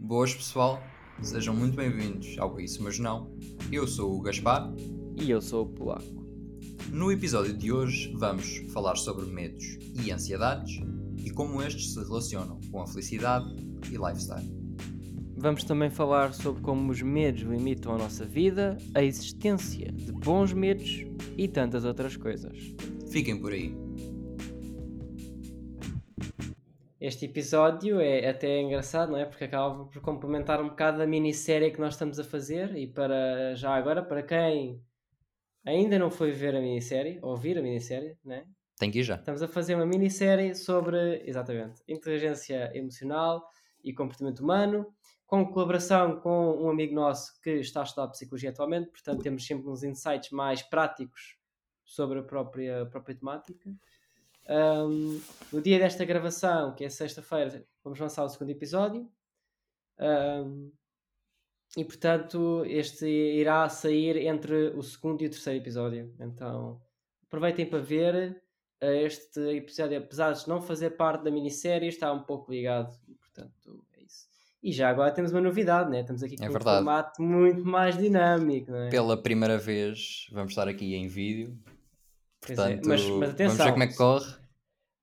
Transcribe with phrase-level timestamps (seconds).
[0.00, 0.80] Boas pessoal,
[1.20, 3.36] sejam muito bem-vindos ao Isso Mas Não.
[3.70, 4.72] Eu sou o Gaspar.
[5.20, 6.24] E eu sou o Polaco.
[6.92, 10.80] No episódio de hoje vamos falar sobre medos e ansiedades
[11.16, 13.52] e como estes se relacionam com a felicidade
[13.90, 14.48] e lifestyle.
[15.36, 20.52] Vamos também falar sobre como os medos limitam a nossa vida, a existência de bons
[20.52, 21.04] medos
[21.36, 22.56] e tantas outras coisas.
[23.10, 23.87] Fiquem por aí.
[27.08, 29.24] Este episódio é até engraçado, não é?
[29.24, 33.54] Porque acaba por complementar um bocado a minissérie que nós estamos a fazer e para
[33.54, 34.84] já agora, para quem
[35.64, 38.44] ainda não foi ver a minissérie, ouvir a minissérie, não é?
[38.76, 39.14] Tem que ir já.
[39.14, 43.42] Estamos a fazer uma minissérie sobre, exatamente, inteligência emocional
[43.82, 44.94] e comportamento humano,
[45.26, 49.66] com colaboração com um amigo nosso que está a estudar psicologia atualmente, portanto temos sempre
[49.66, 51.38] uns insights mais práticos
[51.86, 53.70] sobre a própria, a própria temática.
[54.48, 55.20] Um,
[55.52, 59.08] no dia desta gravação, que é sexta-feira, vamos lançar o segundo episódio.
[60.00, 60.72] Um,
[61.76, 66.14] e portanto, este irá sair entre o segundo e o terceiro episódio.
[66.18, 66.80] Então,
[67.24, 68.42] aproveitem para ver.
[68.80, 72.96] Este episódio, apesar de não fazer parte da minissérie, está um pouco ligado.
[73.08, 74.28] E, portanto, é isso.
[74.62, 76.02] E já agora temos uma novidade, né?
[76.02, 78.88] Estamos aqui com É um formato muito mais dinâmico, é?
[78.88, 81.58] Pela primeira vez vamos estar aqui em vídeo.
[82.40, 83.66] Pois é, Portanto, mas- mas vamos atenção.
[83.66, 84.34] ver como é que corre.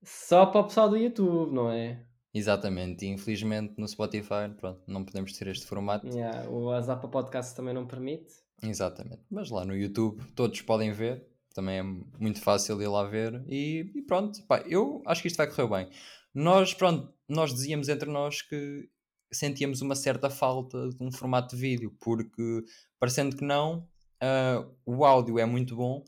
[0.03, 2.03] Só para o pessoal do YouTube, não é?
[2.33, 6.05] Exatamente, e infelizmente no Spotify, pronto, não podemos ter este formato.
[6.07, 8.33] Yeah, o WhatsApp Podcast também não permite.
[8.61, 9.21] Exatamente.
[9.31, 13.89] Mas lá no YouTube todos podem ver, também é muito fácil ir lá ver e,
[13.95, 15.89] e pronto, pá, eu acho que isto vai correr bem.
[16.33, 18.89] Nós, pronto, nós dizíamos entre nós que
[19.31, 22.63] sentíamos uma certa falta de um formato de vídeo, porque
[22.99, 23.87] parecendo que não,
[24.21, 26.03] ah, o áudio é muito bom,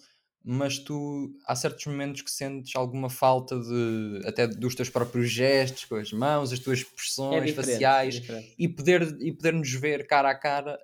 [0.49, 5.83] mas tu há certos momentos que sentes alguma falta de até dos teus próprios gestos
[5.85, 7.55] com as mãos, as tuas É expressões diferente.
[7.55, 8.55] faciais é diferente.
[8.57, 10.79] e poder e poder nos ver cara a cara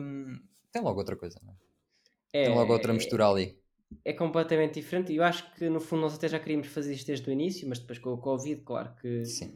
[0.00, 0.38] hum,
[0.72, 1.56] tem logo outra coisa, não é?
[2.32, 3.58] É, Tem logo outra mistura ali.
[4.04, 5.12] é completamente diferente.
[5.12, 7.68] E eu acho que no fundo nós até já queríamos fazer isto desde o início,
[7.68, 9.52] mas depois com o Covid, claro que Sim.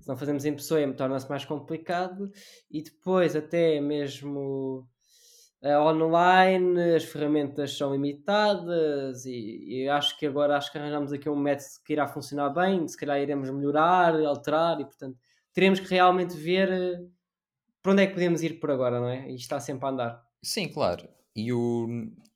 [0.00, 2.30] se não fazemos em pessoa torna-se mais complicado.
[2.70, 4.88] E depois, até mesmo
[5.62, 9.24] online, as ferramentas são limitadas.
[9.26, 12.86] E, e acho que agora acho que arranjamos aqui um método que irá funcionar bem.
[12.88, 15.18] Se calhar iremos melhorar, alterar, e portanto
[15.52, 17.00] teremos que realmente ver eh,
[17.82, 19.30] para onde é que podemos ir por agora, não é?
[19.30, 20.22] E está sempre a andar.
[20.42, 21.08] Sim, claro.
[21.34, 21.86] E o,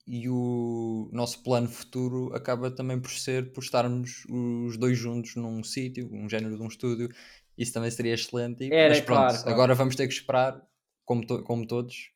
[0.07, 5.63] e o nosso plano futuro acaba também por ser por estarmos os dois juntos num
[5.65, 7.09] sítio, um género de um estúdio.
[7.57, 8.69] Isso também seria excelente.
[8.73, 9.51] Era, mas pronto, claro, claro.
[9.51, 10.61] agora vamos ter que esperar,
[11.05, 12.11] como, to- como todos,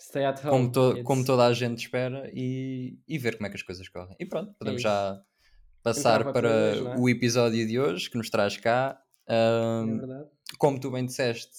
[0.00, 0.50] Stay at home.
[0.50, 3.62] como, to- It's- como toda a gente espera, e, e ver como é que as
[3.62, 4.16] coisas correm.
[4.18, 4.88] E pronto, podemos isso.
[4.88, 5.22] já
[5.82, 6.96] passar para é?
[6.98, 9.00] o episódio de hoje que nos traz cá.
[9.26, 10.28] É Ahm, verdade.
[10.58, 11.50] como tu bem disseste,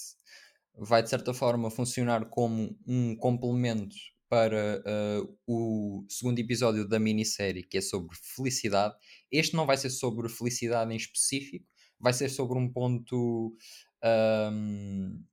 [0.78, 3.96] vai de certa forma funcionar como um complemento
[4.30, 8.94] para uh, o segundo episódio da minissérie, que é sobre felicidade.
[9.32, 11.66] Este não vai ser sobre felicidade em específico,
[12.00, 13.56] vai ser sobre um ponto
[14.04, 15.24] ahm,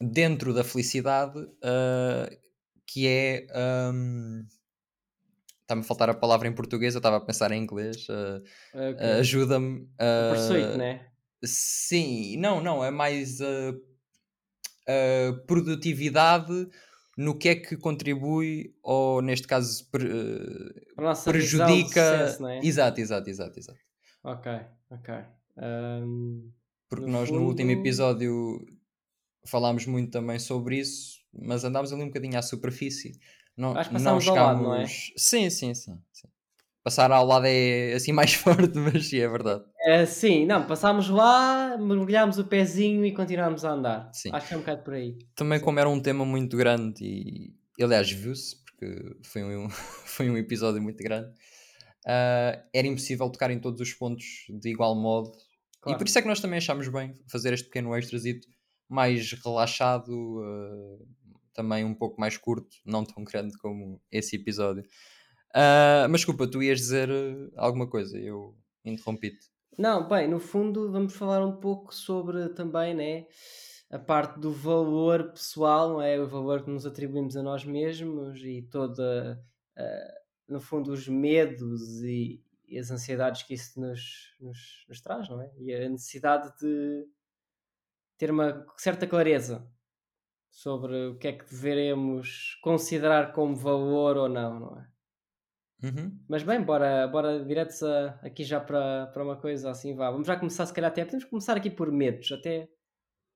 [0.00, 2.36] dentro da felicidade uh,
[2.86, 3.46] que é.
[3.52, 4.42] ahm,
[5.62, 8.08] Está-me a faltar a palavra em português, eu estava a pensar em inglês.
[8.08, 8.42] uh,
[8.72, 8.94] Ok.
[9.06, 9.80] uh, Ajuda-me.
[9.82, 11.06] O Pursuit, uh, né?
[11.44, 13.74] Sim, não, não, é mais a,
[15.46, 16.68] produtividade
[17.16, 20.08] no que é que contribui ou neste caso pre-
[21.24, 21.88] prejudica.
[22.28, 22.60] sucesso, é?
[22.64, 23.78] Exato, exato, exato, exato.
[24.24, 24.50] Ok,
[24.90, 25.14] ok.
[25.58, 26.50] Ahm,
[26.88, 28.66] Porque No nós no último fundo- episódio
[29.48, 33.12] falámos muito também sobre isso, mas andámos ali um bocadinho à superfície.
[33.56, 34.86] Não, Acho que não passámos ao lado, não é?
[34.86, 35.12] chegámos.
[35.16, 36.28] Sim, sim, sim, sim.
[36.84, 39.64] Passar ao lado é assim mais forte, mas sim, é verdade.
[39.84, 44.10] ah, sim, não, passámos lá, mergulhámos o pezinho e continuámos a andar.
[44.14, 44.30] Sim.
[44.32, 45.18] Acho que é um bocado por aí.
[45.34, 45.64] Também Sim.
[45.64, 49.68] como era um tema muito grande e aliás viu-se porque foi um,
[50.06, 51.30] foi um episódio muito grande
[52.06, 55.98] ah, era impossível tocar em todos os pontos de igual modo e Claro.
[55.98, 58.46] por isso é que nós também achámos bem fazer este pequeno extrazito
[58.88, 61.04] mais relaxado ah,
[61.52, 64.84] também um pouco mais curto não tão grande como esse episódio
[65.54, 69.48] Ah, mas desculpa, tu ias dizer ah, alguma coisa eu interrompi-te
[69.78, 73.26] Não, bem, no fundo vamos falar um pouco sobre também, né,
[73.90, 76.20] a parte do valor pessoal, não é?
[76.20, 79.42] O valor que nos atribuímos a nós mesmos e toda,
[79.76, 80.14] ah,
[80.48, 85.40] no fundo, os medos e, e as ansiedades que isso nos, nos, nos traz, não
[85.40, 85.50] é?
[85.58, 87.06] E a necessidade de
[88.18, 89.70] ter uma certa clareza
[90.50, 94.88] sobre o que é que deveremos considerar como valor ou não, não é?
[95.84, 96.24] Uhum.
[96.28, 100.10] Mas bem, bora, bora direto a- aqui já para, para uma coisa assim, vá.
[100.10, 102.32] Vamos já começar, se calhar até podemos começar aqui por medos.
[102.32, 102.68] Até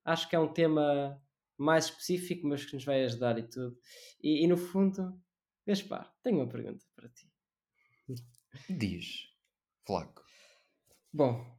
[0.05, 1.23] acho que é um tema
[1.57, 3.79] mais específico, mas que nos vai ajudar e tudo.
[4.21, 5.17] E, e no fundo,
[5.65, 7.31] Gaspar, tenho uma pergunta para ti.
[8.69, 9.29] Diz,
[9.87, 10.25] Flaco.
[11.13, 11.57] Bom,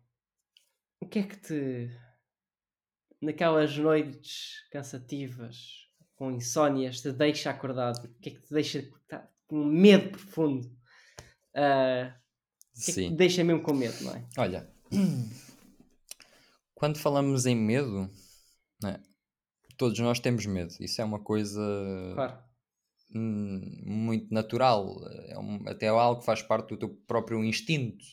[1.00, 1.90] o que é que te.
[3.24, 8.06] Naquelas noites cansativas, com insónias, te deixa acordado?
[8.06, 10.68] O que é que te deixa tá, com um medo profundo?
[11.56, 12.12] Uh,
[12.76, 14.26] o que é que te deixa mesmo com medo, não é?
[14.38, 14.74] Olha,
[16.76, 18.10] quando falamos em medo,
[18.86, 19.00] é?
[19.78, 20.74] todos nós temos medo.
[20.80, 21.62] Isso é uma coisa
[22.14, 22.38] claro.
[23.14, 25.00] muito natural.
[25.28, 28.04] É um, até algo que faz parte do teu próprio instinto.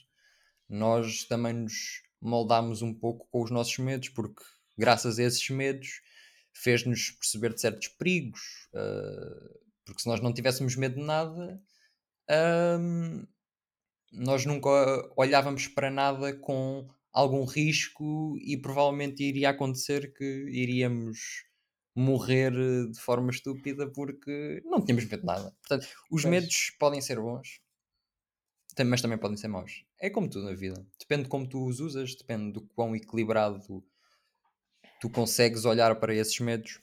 [0.69, 4.43] Nós também nos moldamos um pouco com os nossos medos, porque
[4.81, 6.01] graças a esses medos
[6.53, 8.69] fez-nos perceber de certos perigos.
[8.75, 11.63] Uh, porque se nós não tivéssemos medo de nada,
[12.31, 13.29] uh,
[14.13, 14.69] nós nunca
[15.17, 21.45] olhávamos para nada com algum risco e provavelmente iria acontecer que iríamos
[21.95, 25.57] morrer eh, de forma estúpida porque não tínhamos medo de nada.
[25.61, 26.25] Portanto, os pois.
[26.25, 27.61] medos podem ser bons,
[28.87, 29.85] mas também podem ser maus.
[30.01, 30.87] É como tudo na vida.
[30.99, 33.61] Depende de como tu os usas, depende do quão equilibrado
[35.01, 36.81] tu consegues olhar para esses medos.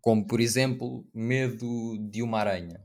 [0.00, 2.80] Como, por exemplo, medo de uma aranha.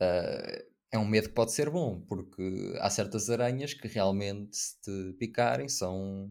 [0.00, 4.80] Uh, é um medo que pode ser bom, porque há certas aranhas que realmente, se
[4.80, 6.30] te picarem, são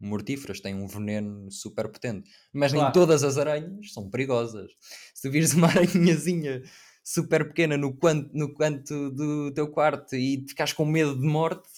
[0.00, 2.30] mortíferas, têm um veneno super potente.
[2.52, 2.86] Mas claro.
[2.86, 4.70] nem todas as aranhas são perigosas.
[5.14, 6.62] Se tu vires uma aranhazinha
[7.02, 11.68] super pequena no canto, no canto do teu quarto e ficares com medo de morte,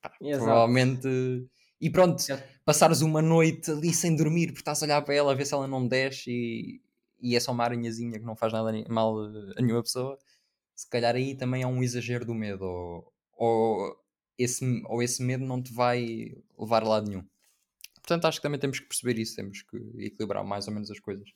[0.00, 1.08] pá, provavelmente.
[1.80, 2.22] E pronto,
[2.64, 5.54] passares uma noite ali sem dormir porque estás a olhar para ela a ver se
[5.54, 6.80] ela não desce e,
[7.20, 9.18] e é só uma aranhazinha que não faz nada mal
[9.56, 10.18] a nenhuma pessoa
[10.74, 13.96] se calhar aí também é um exagero do medo, ou, ou,
[14.36, 17.24] esse, ou esse medo não te vai levar a lado nenhum.
[17.94, 21.00] Portanto, acho que também temos que perceber isso, temos que equilibrar mais ou menos as
[21.00, 21.28] coisas.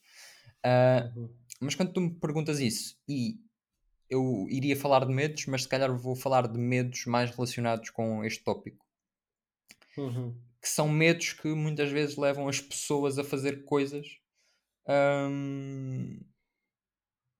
[0.65, 1.31] Uh, uhum.
[1.61, 3.41] Mas quando tu me perguntas isso, e
[4.11, 8.25] eu iria falar de medos, mas se calhar vou falar de medos mais relacionados com
[8.25, 8.85] este tópico.
[9.99, 10.35] Uhum.
[10.61, 14.19] Que são medos que muitas vezes levam as pessoas a fazer coisas
[14.89, 16.19] um,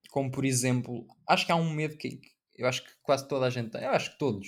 [0.09, 2.21] como por exemplo, acho que há um medo que
[2.55, 4.47] eu acho que quase toda a gente tem, eu acho que todos,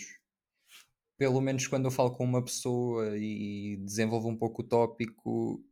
[1.18, 5.64] pelo menos quando eu falo com uma pessoa e desenvolvo um pouco o tópico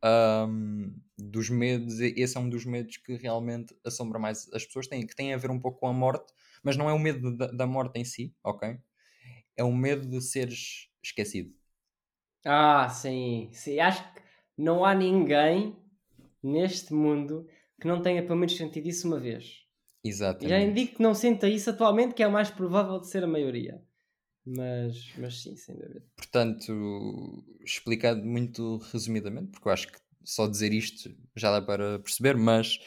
[0.47, 5.05] um, dos medos, esse é um dos medos que realmente assombra mais as pessoas, tem,
[5.05, 6.33] que tem a ver um pouco com a morte,
[6.63, 8.77] mas não é o medo da, da morte em si, ok?
[9.57, 11.58] É o medo de seres esquecido.
[12.45, 13.79] Ah, sim, sim.
[13.79, 14.21] Acho que
[14.57, 15.75] não há ninguém
[16.41, 17.47] neste mundo
[17.79, 19.65] que não tenha pelo menos sentido isso uma vez.
[20.03, 20.49] Exatamente.
[20.49, 23.27] Já indico que não senta isso atualmente, que é o mais provável de ser a
[23.27, 23.81] maioria.
[24.45, 26.03] Mas, mas sim, sem dúvida.
[26.15, 32.35] Portanto, explicado muito resumidamente, porque eu acho que só dizer isto já dá para perceber,
[32.35, 32.79] mas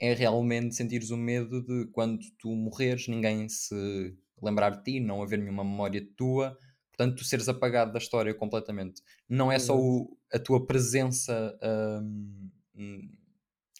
[0.00, 5.22] é realmente sentires o medo de quando tu morreres, ninguém se lembrar de ti, não
[5.22, 6.58] haver nenhuma memória tua,
[6.96, 9.02] portanto, tu seres apagado da história completamente.
[9.28, 11.58] Não é só o, a tua presença
[12.74, 13.10] um,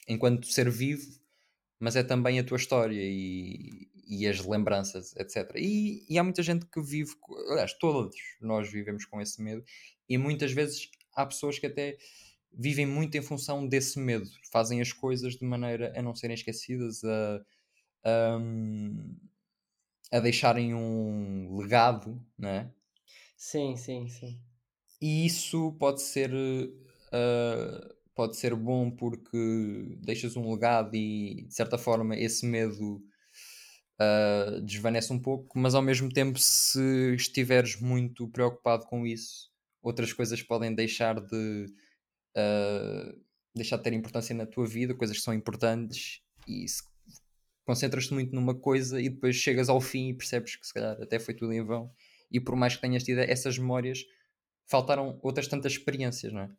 [0.07, 1.19] enquanto ser vivo,
[1.79, 5.51] mas é também a tua história e, e as lembranças, etc.
[5.55, 7.11] E, e, há muita gente que vive,
[7.49, 9.63] aliás, todos nós vivemos com esse medo,
[10.07, 11.97] e muitas vezes há pessoas que até
[12.53, 17.03] vivem muito em função desse medo, fazem as coisas de maneira a não serem esquecidas,
[17.03, 17.41] a,
[18.03, 18.39] a,
[20.11, 22.71] a deixarem um legado, não é?
[23.37, 24.41] Sim, sim, sim.
[24.99, 26.31] E isso pode ser.
[26.33, 29.37] Uh, pode ser bom porque
[30.01, 32.99] deixas um legado e de certa forma esse medo
[34.01, 39.51] uh, desvanece um pouco, mas ao mesmo tempo, se estiveres muito preocupado com isso,
[39.83, 41.67] outras coisas podem deixar de
[42.35, 43.21] uh,
[43.55, 46.81] deixar de ter importância na tua vida, coisas que são importantes e se
[47.65, 51.19] concentras-te muito numa coisa e depois chegas ao fim e percebes que se calhar até
[51.19, 51.93] foi tudo em vão
[52.31, 54.05] e por mais que tenhas tido essas memórias
[54.65, 56.49] faltaram outras tantas experiências, não é?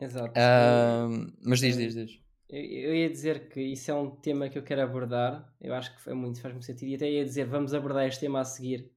[0.00, 0.30] Exato.
[0.30, 2.22] Uh, mas diz, diz, diz.
[2.48, 5.50] Eu, ia dizer que isso é um tema que eu quero abordar.
[5.60, 6.90] Eu acho que é muito, faz muito sentido.
[6.90, 8.90] E até ia dizer, vamos abordar este tema a seguir.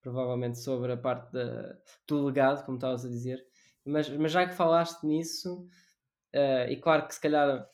[0.00, 3.44] Provavelmente sobre a parte da, do legado, como estavas a dizer.
[3.84, 5.66] Mas, mas já que falaste nisso,
[6.34, 7.68] uh, e claro que se calhar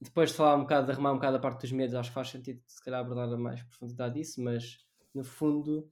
[0.00, 2.14] depois de falar um bocado, de arrumar um bocado a parte dos medos, acho que
[2.14, 4.78] faz sentido se calhar abordar a mais profundidade disso, mas
[5.14, 5.90] no fundo,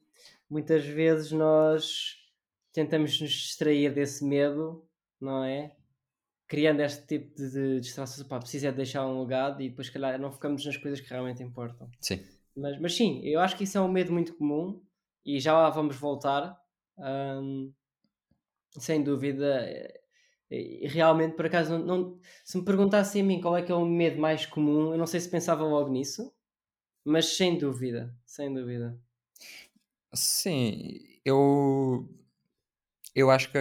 [0.48, 2.16] muitas vezes nós
[2.72, 4.88] tentamos nos distrair desse medo
[5.20, 5.74] não é?
[6.46, 10.18] Criando este tipo de, de distrações, pá, precisa é deixar um legado e depois, calhar,
[10.18, 11.90] não focamos nas coisas que realmente importam.
[12.00, 12.24] Sim.
[12.56, 14.80] Mas, mas sim, eu acho que isso é um medo muito comum
[15.24, 16.58] e já lá vamos voltar.
[18.78, 19.66] Sem dúvida,
[20.50, 23.74] E, realmente, por acaso, não, não, se me perguntassem a mim qual é que é
[23.74, 26.32] o medo mais comum, eu não sei se pensava logo nisso,
[27.04, 28.98] mas sem dúvida, sem dúvida.
[30.14, 32.08] Sim, eu,
[33.14, 33.58] eu acho que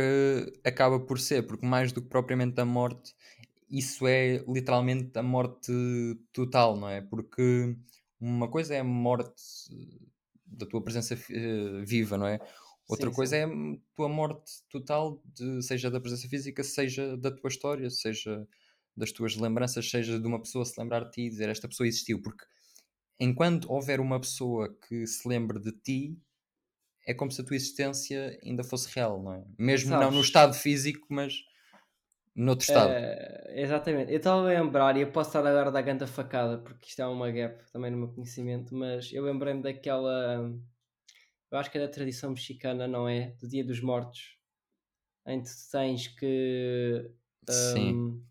[0.64, 3.14] acaba por ser, porque mais do que propriamente a morte,
[3.70, 5.72] isso é literalmente a morte
[6.34, 7.02] total, não é?
[7.02, 7.76] Porque
[8.20, 9.44] uma coisa é a morte
[10.46, 12.40] da tua presença uh, viva, não é?
[12.88, 13.38] Outra sim, coisa sim.
[13.38, 13.50] é a
[13.96, 18.48] tua morte total, de, seja da presença física, seja da tua história, seja
[18.96, 21.88] das tuas lembranças, seja de uma pessoa se lembrar de ti e dizer esta pessoa
[21.88, 22.22] existiu.
[22.22, 22.46] Porque
[23.20, 26.18] enquanto houver uma pessoa que se lembre de ti,
[27.08, 29.44] é como se a tua existência ainda fosse real, não é?
[29.58, 30.06] Mesmo Sabes?
[30.06, 31.46] não no estado físico, mas
[32.36, 32.92] noutro estado.
[32.92, 34.12] Uh, exatamente.
[34.12, 37.08] Eu estava a lembrar, e eu posso estar agora da ganda facada, porque isto é
[37.08, 40.54] uma gap também no meu conhecimento, mas eu lembrei-me daquela.
[41.50, 43.34] Eu acho que é da tradição mexicana, não é?
[43.40, 44.38] Do Dia dos Mortos,
[45.26, 47.10] em que tu tens que.
[47.50, 48.24] Um, Sim.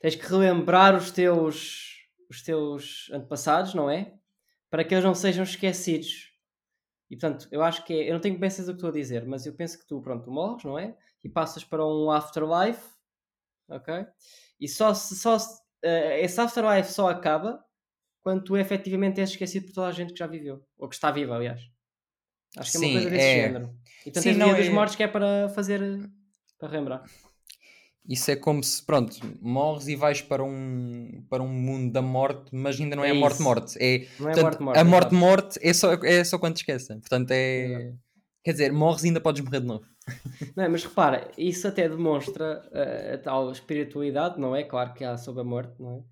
[0.00, 4.14] Tens que relembrar os teus, os teus antepassados, não é?
[4.70, 6.33] Para que eles não sejam esquecidos.
[7.10, 8.08] E portanto, eu acho que é.
[8.08, 10.00] Eu não tenho bem certeza do que estou a dizer, mas eu penso que tu,
[10.00, 10.96] pronto, tu morres, não é?
[11.22, 12.94] E passas para um afterlife
[13.68, 14.06] ok?
[14.60, 17.64] E só se só se, uh, esse afterlife só acaba
[18.22, 21.10] quando tu efetivamente és esquecido por toda a gente que já viveu, ou que está
[21.10, 21.60] viva, aliás.
[22.56, 23.42] Acho que é uma coisa desse é...
[23.42, 23.76] género.
[24.06, 24.70] E tanto Sim, não, dos é...
[24.70, 25.80] mortos que é para fazer
[26.58, 27.04] para relembrar.
[28.06, 32.50] Isso é como se, pronto, morres e vais para um, para um mundo da morte,
[32.52, 33.78] mas ainda não é, é a morte-morte.
[33.80, 34.78] É, não é morte-morte.
[34.78, 37.00] A morte-morte é só, é só quando te esquecem.
[37.00, 37.94] Portanto, é.
[38.44, 39.86] Quer dizer, morres e ainda podes morrer de novo.
[40.54, 44.62] Não, mas repara, isso até demonstra uh, a tal espiritualidade, não é?
[44.62, 46.02] Claro que há sobre a morte, não é?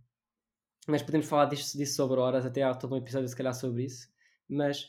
[0.88, 3.84] Mas podemos falar disso, disso sobre horas, até há todo um episódio se calhar sobre
[3.84, 4.08] isso.
[4.48, 4.88] Mas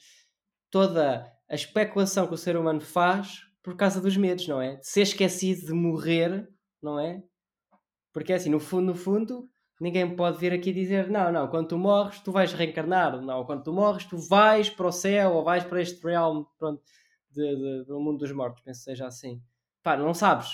[0.72, 4.77] toda a especulação que o ser humano faz por causa dos medos, não é?
[4.77, 6.48] De ser esquecido de morrer,
[6.83, 7.23] não é?
[8.11, 9.49] Porque é assim, no fundo, no fundo,
[9.79, 13.63] ninguém pode vir aqui dizer não, não, quando tu morres tu vais reencarnar, não, quando
[13.63, 16.81] tu morres tu vais para o céu ou vais para este realm, pronto
[17.33, 19.41] de, de, do mundo dos mortos, penso que seja assim.
[19.81, 20.49] Pá, não sabes.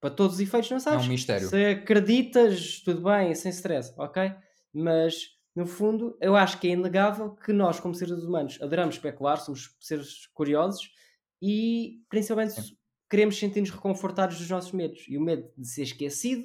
[0.00, 1.04] Para todos os efeitos, não sabes.
[1.04, 1.48] É um mistério.
[1.48, 4.32] Se acreditas, tudo bem, sem stress, ok?
[4.72, 9.38] Mas, no fundo, eu acho que é inegável que nós, como seres humanos, adoramos especular,
[9.38, 10.90] somos seres curiosos
[11.42, 12.78] e, principalmente.
[13.10, 15.04] Queremos sentir-nos reconfortados dos nossos medos.
[15.08, 16.44] E o medo de ser esquecido,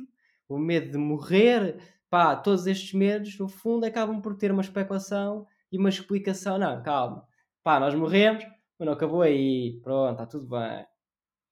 [0.50, 1.78] o medo de morrer,
[2.10, 6.58] pá, todos estes medos, no fundo, acabam por ter uma especulação e uma explicação.
[6.58, 7.28] Não, calma.
[7.64, 8.44] Pá, nós morremos,
[8.78, 10.86] Mano, acabou aí, pronto, está tudo bem.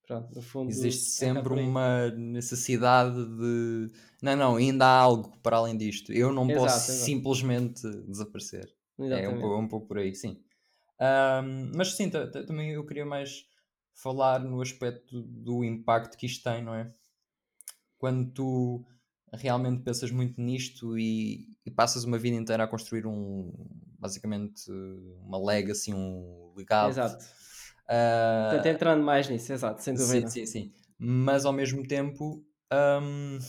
[0.06, 0.70] Pronto, no fundo.
[0.70, 3.88] Existe sempre uma necessidade de.
[4.22, 6.12] Não, não, ainda há algo para além disto.
[6.12, 7.06] Eu não exato, posso exato.
[7.06, 8.70] simplesmente desaparecer.
[9.00, 10.44] É um, pouco, um pouco por aí, sim.
[11.00, 13.46] Um, mas sim, também eu queria mais
[13.94, 16.92] falar no aspecto do impacto que isto tem, não é?
[17.98, 18.86] Quando tu
[19.34, 23.52] realmente pensas muito nisto e, e passas uma vida inteira a construir um,
[23.98, 24.72] basicamente
[25.22, 26.90] uma legacy, um legado.
[26.90, 27.24] Exato.
[27.84, 30.28] Uh, Portanto, entrando mais nisso, exato, sem dúvida.
[30.28, 30.74] Sim, sim, sim.
[30.98, 32.46] Mas ao mesmo tempo,
[33.02, 33.40] um,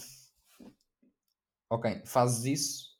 [1.71, 2.99] ok, fazes isso,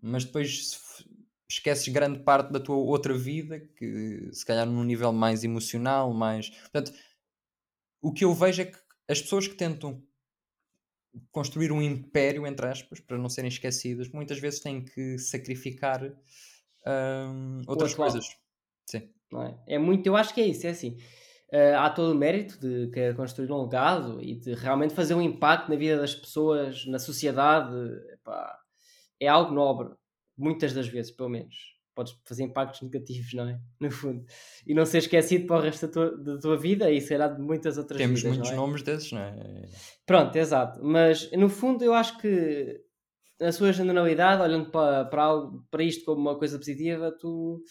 [0.00, 1.04] mas depois
[1.48, 6.50] esqueces grande parte da tua outra vida, que se calhar num nível mais emocional, mais.
[6.50, 6.92] Portanto,
[8.02, 10.02] o que eu vejo é que as pessoas que tentam
[11.30, 16.02] construir um império, entre aspas, para não serem esquecidas, muitas vezes têm que sacrificar
[16.86, 18.26] um, outras coisas.
[18.88, 19.10] Sim.
[19.66, 19.74] É?
[19.74, 19.78] é?
[19.78, 20.98] muito, eu acho que é isso, é assim.
[21.52, 25.22] Uh, há todo o mérito de querer construir um legado e de realmente fazer um
[25.22, 27.74] impacto na vida das pessoas, na sociedade.
[28.12, 28.58] Epá,
[29.20, 29.94] é algo nobre,
[30.36, 31.76] muitas das vezes, pelo menos.
[31.94, 33.60] Podes fazer impactos negativos, não é?
[33.80, 34.24] No fundo.
[34.66, 37.40] E não ser esquecido para o resto da tua, da tua vida e será de
[37.40, 38.36] muitas outras Temos vidas.
[38.36, 38.56] Temos muitos é?
[38.56, 39.68] nomes desses, não é?
[40.04, 40.80] Pronto, exato.
[40.82, 42.84] Mas no fundo eu acho que
[43.40, 47.62] na sua generalidade, olhando para, para, algo, para isto como uma coisa positiva, tu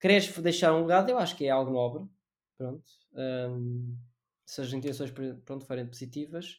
[0.00, 2.04] queres deixar um legado, eu acho que é algo nobre.
[2.56, 2.84] Pronto.
[3.14, 3.96] Um,
[4.44, 5.12] se as intenções
[5.44, 6.56] pronto, forem positivas.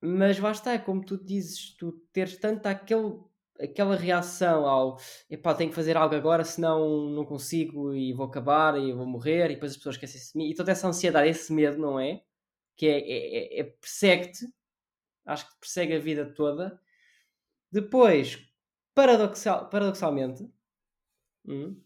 [0.00, 3.18] Mas basta, é como tu dizes, tu teres tanto aquele,
[3.60, 4.98] aquela reação ao
[5.30, 9.50] epá, tenho que fazer algo agora, senão não consigo e vou acabar e vou morrer,
[9.50, 10.50] e depois as pessoas esquecem-se de mim.
[10.50, 12.22] E toda essa ansiedade, esse medo, não é?
[12.76, 14.46] Que é, é, é, é persegue-te,
[15.26, 16.80] acho que persegue a vida toda
[17.70, 18.38] depois,
[18.94, 20.48] paradoxal, paradoxalmente,
[21.46, 21.78] hum,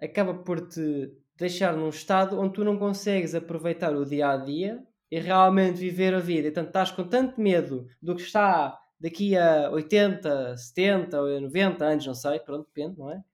[0.00, 4.84] acaba por te deixar num estado onde tu não consegues aproveitar o dia a dia
[5.10, 6.48] e realmente viver a vida.
[6.48, 12.06] Então estás com tanto medo do que está daqui a 80, 70 ou 90 anos,
[12.06, 13.24] não sei, pronto, depende, não é?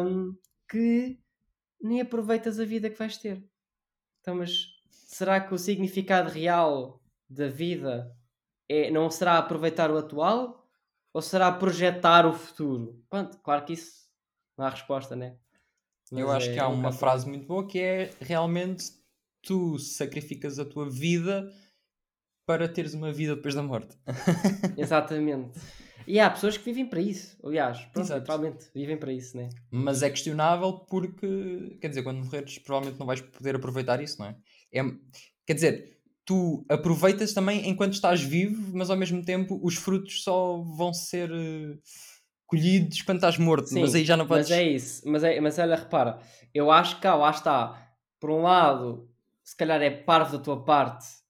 [0.00, 0.36] Um,
[0.68, 1.20] que
[1.80, 3.44] nem aproveitas a vida que vais ter.
[4.20, 8.12] Então, mas será que o significado real da vida
[8.68, 10.66] é, não será aproveitar o atual
[11.12, 13.00] ou será projetar o futuro?
[13.08, 14.08] Pronto, claro que isso
[14.58, 15.36] não há resposta, né?
[16.10, 18.84] Eu Mas acho é, que há uma frase muito boa que é realmente
[19.40, 21.48] tu sacrificas a tua vida
[22.46, 23.96] para teres uma vida depois da morte.
[24.76, 25.60] Exatamente.
[26.06, 27.36] E há pessoas que vivem para isso.
[27.44, 29.48] Aliás, literalmente vivem para isso, né?
[29.70, 34.26] Mas é questionável porque, quer dizer, quando morreres, provavelmente não vais poder aproveitar isso, não
[34.26, 34.36] é?
[34.72, 34.82] é
[35.46, 40.58] quer dizer, tu aproveitas também enquanto estás vivo, mas ao mesmo tempo os frutos só
[40.58, 41.78] vão ser eh,
[42.46, 43.68] colhidos quando estás morto.
[43.68, 44.50] Sim, mas aí já não podes.
[44.50, 45.02] Mas é isso.
[45.06, 46.18] Mas, é, mas olha, repara,
[46.52, 47.90] eu acho que cá, lá está.
[48.18, 49.08] Por um lado,
[49.42, 51.21] se calhar é parvo da tua parte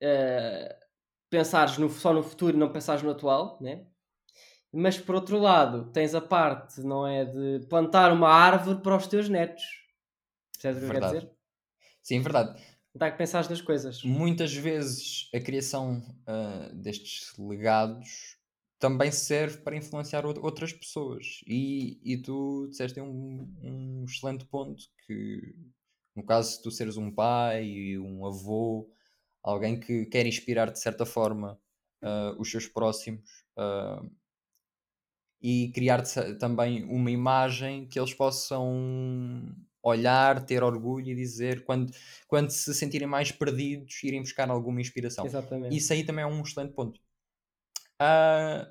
[0.00, 0.78] eh,
[1.30, 3.86] pensares no, só no futuro e não pensares no atual, né?
[4.72, 9.06] Mas por outro lado, tens a parte, não é, de plantar uma árvore para os
[9.06, 9.64] teus netos.
[10.54, 11.26] Percebes o que eu quero Verdade.
[11.26, 11.32] dizer?
[12.02, 12.62] Sim, verdade.
[12.94, 14.02] Dá que pensar nas coisas.
[14.02, 18.36] Muitas vezes a criação ah, destes legados
[18.78, 21.40] também serve para influenciar out- outras pessoas.
[21.46, 25.54] E, e tu disseste um, um excelente ponto que,
[26.16, 28.90] no caso, se tu seres um pai, um avô,
[29.42, 31.58] alguém que quer inspirar de certa forma
[32.02, 34.02] ah, os seus próximos ah,
[35.42, 36.02] e criar
[36.38, 41.90] também uma imagem que eles possam olhar, ter orgulho e dizer quando,
[42.28, 45.24] quando se sentirem mais perdidos, irem buscar alguma inspiração.
[45.24, 45.74] Exatamente.
[45.74, 47.00] Isso aí também é um excelente ponto.
[47.98, 48.70] Ah,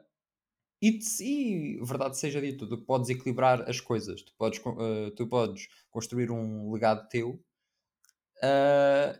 [0.82, 4.22] e, e, verdade seja dito, tu podes equilibrar as coisas.
[4.22, 7.44] Tu podes, ah, tu podes construir um legado teu
[8.42, 9.20] ah,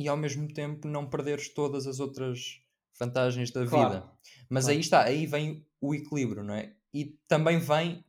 [0.00, 2.60] e ao mesmo tempo não perderes todas as outras
[2.98, 4.12] vantagens da Claro, vida.
[4.48, 4.74] Mas claro.
[4.74, 6.74] aí está, aí vem o equilíbrio, não é?
[6.92, 8.04] E também vem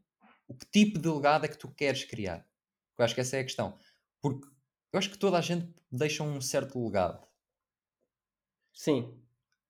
[0.47, 2.47] o que tipo de legado é que tu queres criar.
[2.97, 3.77] Eu acho que essa é a questão.
[4.21, 4.47] Porque
[4.93, 7.25] eu acho que toda a gente deixa um certo legado.
[8.73, 9.21] Sim,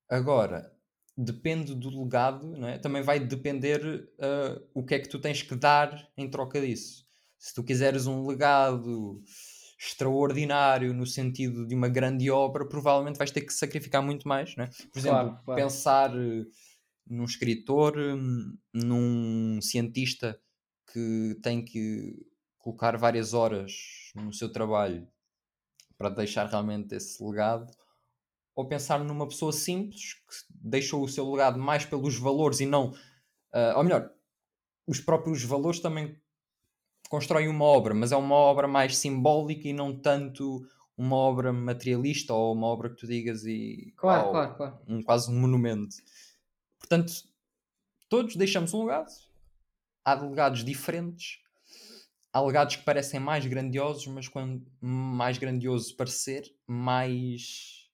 [0.10, 0.76] Agora,
[1.18, 2.78] depende do legado, não é?
[2.78, 7.06] também vai depender ah, o que é que tu tens que dar em troca disso.
[7.40, 9.24] Se tu quiseres um legado
[9.84, 14.56] extraordinário no sentido de uma grande obra, provavelmente vais ter que sacrificar muito mais.
[14.56, 14.68] Não é?
[14.68, 15.62] Por exemplo, Claro, claro.
[15.62, 16.46] pensar eh,
[17.08, 20.40] num escritor, hum, num cientista
[20.94, 22.16] que tem que
[22.60, 25.08] colocar várias horas no seu trabalho
[25.98, 27.72] para deixar realmente esse legado,
[28.56, 32.94] ou pensar numa pessoa simples que deixou o seu legado mais pelos valores e não,
[33.54, 34.12] ah, ou melhor,
[34.86, 36.20] os próprios valores também
[37.12, 40.66] constroem uma obra, mas é uma obra mais simbólica e não tanto
[40.98, 44.80] uma obra materialista ou uma obra que tu digas e claro, uau, claro, claro.
[44.88, 45.98] um, quase um monumento.
[46.80, 47.12] Portanto,
[48.08, 49.12] todos deixamos um legado.
[50.06, 51.42] Há legados diferentes.
[52.32, 57.90] Há legados que parecem mais grandiosos, mas quando mais grandioso parecer, mais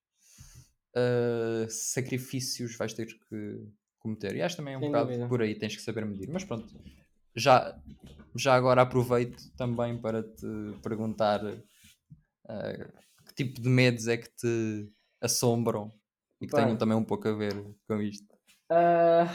[0.96, 4.36] uh, sacrifícios vais ter que cometer.
[4.36, 5.28] E acho também é um Sem bocado dúvida.
[5.28, 6.30] por aí, tens que saber medir.
[6.30, 6.68] Mas pronto,
[7.38, 7.80] já,
[8.36, 10.48] já agora aproveito também para te
[10.82, 11.64] perguntar uh,
[13.28, 15.94] que tipo de medos é que te assombram
[16.42, 16.66] e que Bem.
[16.66, 17.54] tenham também um pouco a ver
[17.88, 18.28] com isto.
[18.70, 19.28] Ah,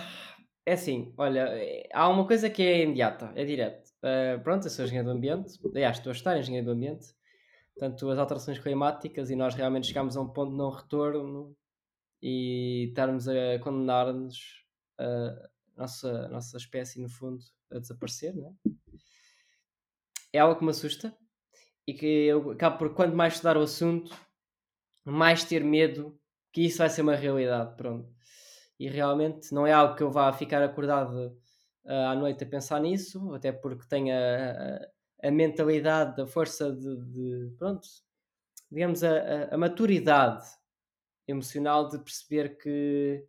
[0.67, 3.91] é assim, olha, eh, há uma coisa que é imediata, é direto.
[4.03, 7.07] Ah, pronto, eu sou engenheiro do ambiente, aliás, estou a estar engenheiro do ambiente,
[7.75, 11.57] portanto, as alterações climáticas e nós realmente chegamos a um ponto de não retorno
[12.23, 14.65] e estarmos a condenar-nos
[14.99, 18.73] a nossa, nossa espécie, no fundo, a desaparecer, não é?
[20.33, 21.17] É algo que me assusta
[21.87, 24.17] e que eu acabo por, quanto mais estudar o assunto,
[25.05, 26.19] mais ter medo
[26.53, 28.09] que isso vai ser uma realidade, pronto.
[28.79, 31.37] E realmente não é algo que eu vá ficar acordado
[31.87, 34.83] ah, à noite a pensar nisso, até porque tenho a,
[35.27, 37.87] a, a mentalidade, a força de, de- pronto,
[38.71, 40.47] digamos, a- a maturidade
[41.27, 43.25] emocional de perceber que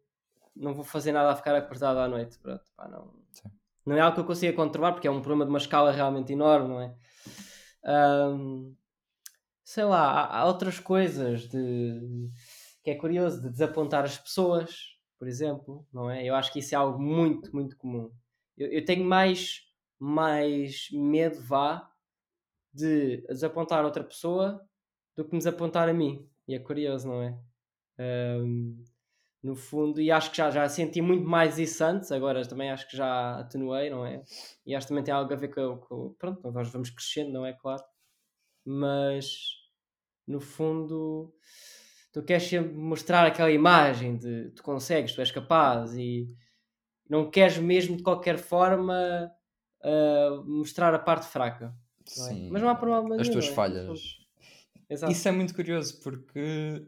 [0.55, 3.49] não vou fazer nada a ficar acordado à noite, pronto, pá, não, Sim.
[3.85, 6.33] não é algo que eu consiga controlar, porque é um problema de uma escala realmente
[6.33, 6.95] enorme, não é?
[7.85, 8.75] Ahm,
[9.63, 12.29] sei lá, há, há outras coisas de,
[12.83, 16.25] que é curioso, de desapontar as pessoas, por exemplo, não é?
[16.25, 18.11] Eu acho que isso é algo muito, muito comum.
[18.57, 19.61] Eu, eu tenho mais,
[19.99, 21.89] mais medo, vá,
[22.73, 24.61] de desapontar outra pessoa
[25.15, 26.27] do que me desapontar a mim.
[26.47, 27.39] E é curioso, não é?
[27.97, 28.83] Ahm,
[29.43, 32.87] no fundo, e acho que já, já senti muito mais isso antes, agora também acho
[32.87, 34.23] que já atenuei, não é?
[34.65, 37.45] E acho que também tem algo a ver com, com pronto, nós vamos crescendo, não
[37.45, 37.51] é?
[37.53, 37.83] Claro.
[38.65, 39.27] Mas,
[40.25, 41.33] no fundo,
[42.13, 46.29] tu queres sempre mostrar aquela imagem de tu consegues, tu és capaz e
[47.09, 49.29] não queres mesmo de qualquer forma
[49.83, 51.75] ah, mostrar a parte fraca.
[52.17, 52.29] não é?
[52.29, 53.53] Sim, Mas não há problema as nenhum, tuas é?
[53.53, 54.17] falhas.
[54.89, 55.11] Exato.
[55.11, 56.85] Isso é muito curioso porque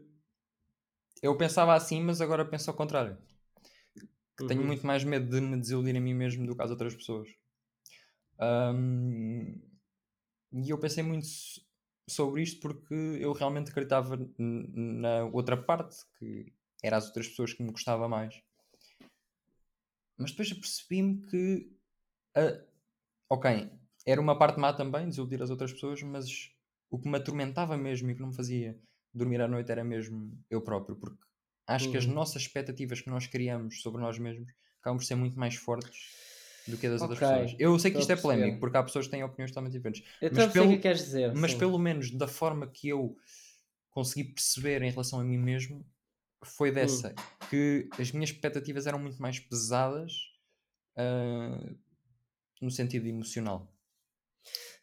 [1.22, 3.18] eu pensava assim, mas agora penso ao contrário.
[4.36, 4.66] Que tenho Uhum.
[4.68, 7.28] muito mais medo de me desiludir a mim mesmo do que às outras pessoas.
[8.38, 9.58] Ahm,
[10.52, 11.60] e eu pensei muito so-
[12.08, 16.52] sobre isto porque eu realmente acreditava na outra parte, que
[16.82, 18.40] era as outras pessoas que me gostava mais.
[20.18, 21.70] Mas depois apercebi-me que,
[22.36, 22.64] ah,
[23.30, 23.70] ok,
[24.06, 26.50] era uma parte má também, desiludir as outras pessoas, mas
[26.90, 28.78] o que me atormentava mesmo e que não me fazia
[29.18, 31.18] dormir à noite era mesmo eu próprio, porque
[31.66, 32.14] acho que as Uhum.
[32.14, 34.48] nossas expectativas que nós criamos sobre nós mesmos
[34.80, 36.14] acabam por ser muito mais fortes
[36.68, 37.56] do que das outras Ok, pessoas.
[37.58, 40.04] Eu sei que estou isto é polémico, porque há pessoas que têm opiniões totalmente diferentes.
[40.20, 41.34] Eu Mas pelo- que queres dizer.
[41.34, 41.58] Mas sim.
[41.58, 43.16] pelo menos da forma que eu
[43.90, 45.84] consegui perceber em relação a mim mesmo,
[46.44, 47.14] foi dessa.
[47.50, 50.12] Que as minhas expectativas eram muito mais pesadas
[50.96, 51.72] ah,
[52.60, 53.72] no sentido emocional.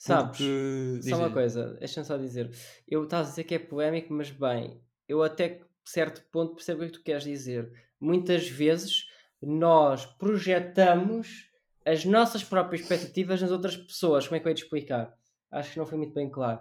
[0.04, 2.54] Sabes, Porque, só uma coisa, deixa-me só dizer.
[2.86, 6.82] Eu estás a dizer que é polémico, mas bem, eu até que certo ponto percebo
[6.82, 7.72] o que que tu queres dizer.
[8.02, 9.08] Muitas vezes
[9.42, 11.50] nós projetamos
[11.86, 14.28] as nossas próprias expectativas nas outras pessoas.
[14.28, 15.18] Como é que eu ia te explicar?
[15.50, 16.60] Acho que não foi muito bem claro.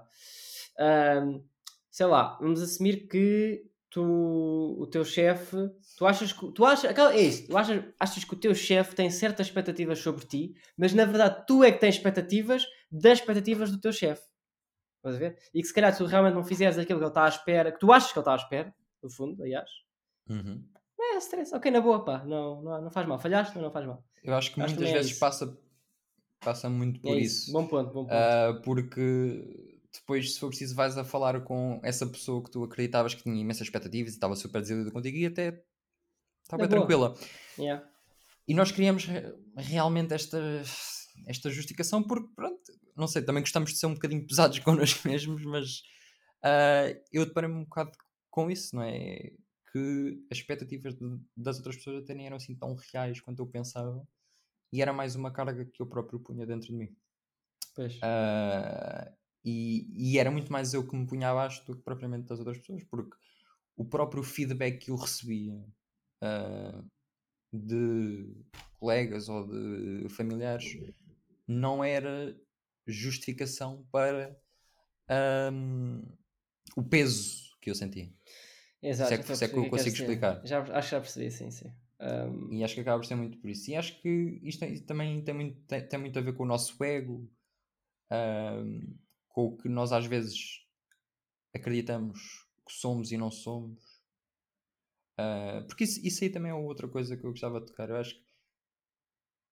[0.78, 1.42] Ahm,
[1.90, 5.56] sei lá, vamos assumir que tu, o teu chefe,
[5.98, 9.10] tu achas que tu achas, é isso, tu achas, achas que o teu chefe tem
[9.10, 13.78] certas expectativas sobre ti, mas na verdade tu é que tens expectativas das expectativas do
[13.78, 14.22] teu chefe.
[14.96, 15.36] Estás a ver?
[15.52, 17.78] E que se calhar tu realmente não fizeres aquilo que ele está à espera, que
[17.78, 19.70] tu achas que ele está à espera, no fundo, aliás.
[20.28, 20.66] Uhum.
[20.98, 23.18] É stress, ok, na boa, pá, não, não, não faz mal.
[23.18, 24.02] Falhaste, mas não faz mal.
[24.24, 25.20] Eu acho que que muitas também é vezes isso.
[25.20, 25.58] passa,
[26.40, 27.42] passa muito por é isso.
[27.44, 27.52] isso.
[27.52, 28.12] Bom ponto, bom ponto.
[28.14, 33.14] Ah, porque depois, se for preciso, vais a falar com essa pessoa que tu acreditavas
[33.14, 35.62] que tinha imensas expectativas e estava super desiludida contigo e até
[36.42, 36.68] estava boa.
[36.68, 37.14] tranquila.
[37.58, 37.86] Yeah.
[38.48, 40.38] E nós criamos re- realmente esta,
[41.26, 42.60] esta justificação porque, pronto,
[42.96, 45.82] não sei, também gostamos de ser um bocadinho pesados connosco mesmos, mas
[46.42, 47.92] ah, eu deparei-me um bocado
[48.30, 49.30] com isso, não é?
[49.72, 53.46] Que as expectativas de- das outras pessoas até nem eram assim tão reais quanto eu
[53.46, 54.06] pensava
[54.72, 56.96] e era mais uma carga que eu próprio punha dentro de mim.
[57.74, 57.98] Pois.
[58.02, 59.12] Ah,
[59.44, 62.58] e, e era muito mais eu que me punha abaixo do que propriamente das outras
[62.58, 63.16] pessoas, porque
[63.76, 65.64] o próprio feedback que eu recebia
[66.20, 66.82] ah,
[67.52, 68.34] de
[68.78, 70.76] colegas ou de familiares
[71.46, 72.36] não era
[72.86, 74.36] justificação para
[75.08, 76.02] ahm,
[76.76, 78.12] o peso que eu sentia.
[78.82, 79.08] Exato.
[79.08, 80.44] se é que- se é que eu queres consigo explicar.
[80.44, 81.72] Já, acho que já percebi, sim, sim.
[82.00, 83.70] Um, E acho que acaba por ser muito por isso.
[83.70, 86.82] E acho que isto também tem muito, tem, tem muito a ver com o nosso
[86.82, 87.30] ego,
[88.10, 88.96] ahm,
[89.32, 90.60] com o que nós às vezes
[91.54, 92.20] acreditamos
[92.66, 93.82] que somos e não somos.
[95.18, 97.88] Ah, porque isso, isso aí também é outra coisa que eu gostava de tocar.
[97.90, 98.22] Eu acho que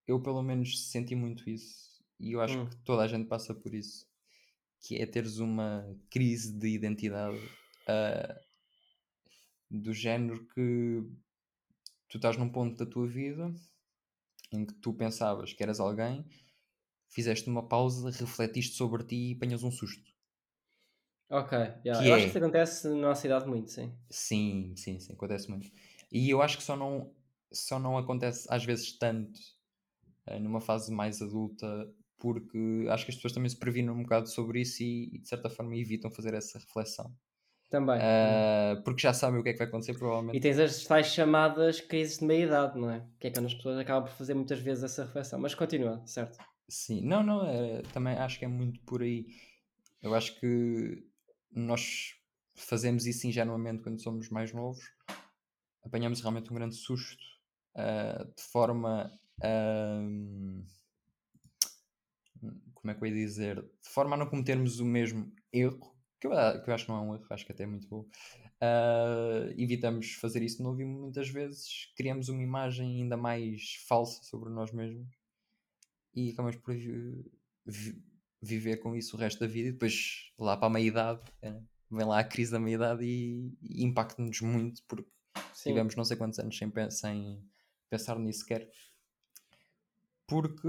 [0.06, 2.02] eu, pelo menos, senti muito isso.
[2.18, 2.68] E eu acho Hum.
[2.68, 4.06] que toda a gente passa por isso.
[4.80, 7.38] Que é teres uma crise de identidade
[7.86, 8.40] ah,
[9.70, 11.02] do género que
[12.08, 13.54] tu estás num ponto da tua vida
[14.52, 16.24] em que tu pensavas que eras alguém,
[17.10, 20.10] fizeste uma pausa, refletiste sobre ti e apanhas um susto.
[21.28, 21.52] ok,
[21.84, 22.06] yeah.
[22.06, 23.92] Eu é- acho que isso acontece na nossa idade muito, sim.
[24.10, 25.70] Sim, sim, sim, acontece muito.
[26.10, 27.14] E eu acho que só não,
[27.52, 29.38] só não acontece às vezes tanto
[30.26, 34.28] eh, numa fase mais adulta, porque acho que as pessoas também se previnem um bocado
[34.30, 37.14] sobre isso e, e, de certa forma evitam fazer essa reflexão.
[37.68, 38.12] Também.
[38.18, 39.94] Ah, porque já sabem o que é que vai acontecer,
[40.32, 40.40] E provavelmente.
[40.40, 43.06] tens as tais chamadas crises de meia-idade, não é?
[43.20, 45.38] Que é quando as pessoas acabam por fazer muitas vezes essa reflexão.
[45.38, 46.40] Mas continua, certo?
[46.70, 49.26] Sim, não, não, é, também acho que é muito por aí.
[50.02, 51.04] Eu acho que
[51.52, 52.14] nós
[52.56, 54.84] fazemos isso ingenuamente quando somos mais novos,
[55.84, 57.22] apanhamos realmente um grande susto,
[57.76, 60.00] ah, de forma a.
[62.74, 63.56] como é que eu ia dizer?
[63.62, 66.90] De forma a não cometermos o mesmo erro, que eu, a- que eu acho que
[66.90, 68.06] não é um erro, acho que até é muito bom.
[68.60, 74.22] Ah, evitamos fazer isso de novo e muitas vezes criamos uma imagem ainda mais falsa
[74.24, 75.08] sobre nós mesmos
[76.14, 78.02] e acabamos por vi-
[78.42, 82.06] viver com isso o resto da vida e depois lá para a meia-idade eh, vem
[82.06, 85.08] lá a crise da meia-idade e, e impacta-nos muito porque
[85.52, 85.70] Sim.
[85.70, 87.44] tivemos não sei quantos anos sem, sem
[87.88, 88.70] pensar nisso sequer.
[90.26, 90.68] Porque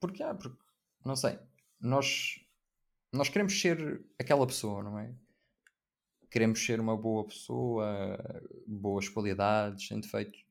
[0.00, 0.62] porque, ah, porque
[1.04, 1.38] não sei
[1.80, 2.40] nós
[3.12, 5.14] nós queremos ser aquela pessoa não é?
[6.30, 7.86] Queremos ser uma boa pessoa
[8.66, 10.44] boas qualidades sem defeitos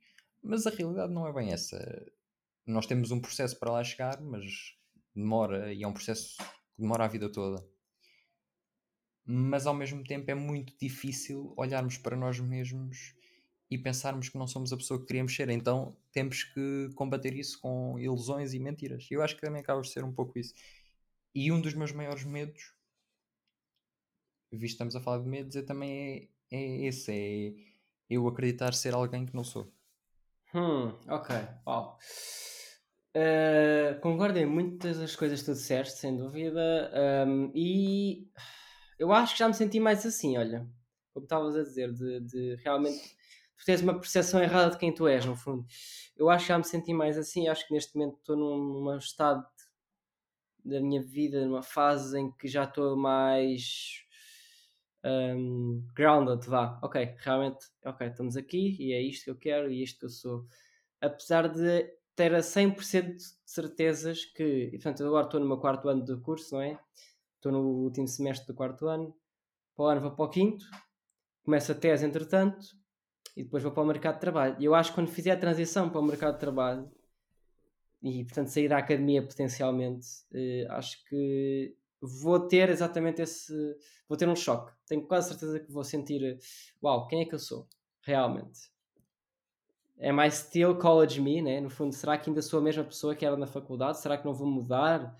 [0.44, 1.78] mas a realidade não é bem essa
[2.65, 4.76] nós temos um processo para lá chegar mas
[5.15, 7.65] demora e é um processo que demora a vida toda
[9.26, 13.13] mas ao mesmo tempo é muito difícil olharmos para nós mesmos
[13.69, 15.50] e pensarmos que não somos a pessoa que queríamos ser.
[15.50, 19.08] Então temos que combater isso com ilusões e mentiras.
[19.10, 20.54] Eu acho que também acaba de ser um pouco isso.
[21.34, 22.74] E um dos meus maiores medos,
[24.52, 27.54] visto que estamos a falar de medos, é também é, é esse: é
[28.10, 29.74] eu acreditar ser alguém que não sou.
[30.54, 31.30] Hum, ok.
[31.66, 31.98] Uau.
[33.16, 36.92] Uh, concordo em muitas das coisas que tu disseste, sem dúvida.
[37.28, 38.28] Um, e
[39.00, 40.68] eu acho que já me senti mais assim, olha.
[41.14, 43.02] Como estavas a dizer, de, de realmente
[43.58, 45.66] tu tens uma percepção errada de quem tu és, no fundo.
[46.16, 47.48] Eu acho que já me senti mais assim.
[47.48, 49.46] Acho que neste momento estou num estado
[50.64, 54.04] da minha vida, numa fase em que já estou mais
[55.04, 59.84] um, grounded, vá, ok, realmente, ok, estamos aqui e é isto que eu quero e
[59.84, 60.46] isto que eu sou.
[61.00, 66.04] Apesar de ter a 100% de certezas que, portanto, agora estou no meu quarto ano
[66.04, 66.80] de curso, não é?
[67.36, 69.16] Estou no último semestre do quarto ano,
[69.76, 70.66] para o ano vou para o quinto,
[71.44, 72.68] começo a tese entretanto
[73.36, 74.56] e depois vou para o mercado de trabalho.
[74.60, 76.92] E eu acho que quando fizer a transição para o mercado de trabalho
[78.04, 83.54] e, portanto, sair da academia potencialmente, eh, acho que vou ter exatamente esse.
[84.10, 84.74] Vou ter um choque.
[84.88, 86.38] Tenho quase certeza que vou sentir:
[86.84, 87.68] uau, quem é que eu sou?
[88.02, 88.72] Realmente.
[89.98, 91.62] É mais still college me, né?
[91.62, 94.02] No fundo, será que ainda sou a mesma pessoa que era na faculdade?
[94.02, 95.16] Será que não vou mudar?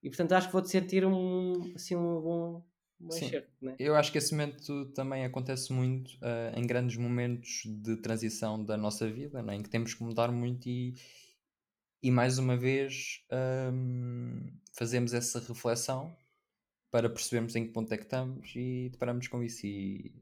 [0.00, 2.64] E portanto, acho que vou-te sentir um, assim, um bom.
[3.00, 3.74] Um bom enxerto, né?
[3.80, 8.76] Eu acho que esse momento também acontece muito uh, em grandes momentos de transição da
[8.76, 9.56] nossa vida, né?
[9.56, 10.94] em que temos que mudar muito e,
[12.02, 13.24] e mais uma vez
[13.72, 16.16] um, fazemos essa reflexão
[16.90, 19.64] para percebermos em que ponto é que estamos e deparamos com isso.
[19.64, 20.12] E,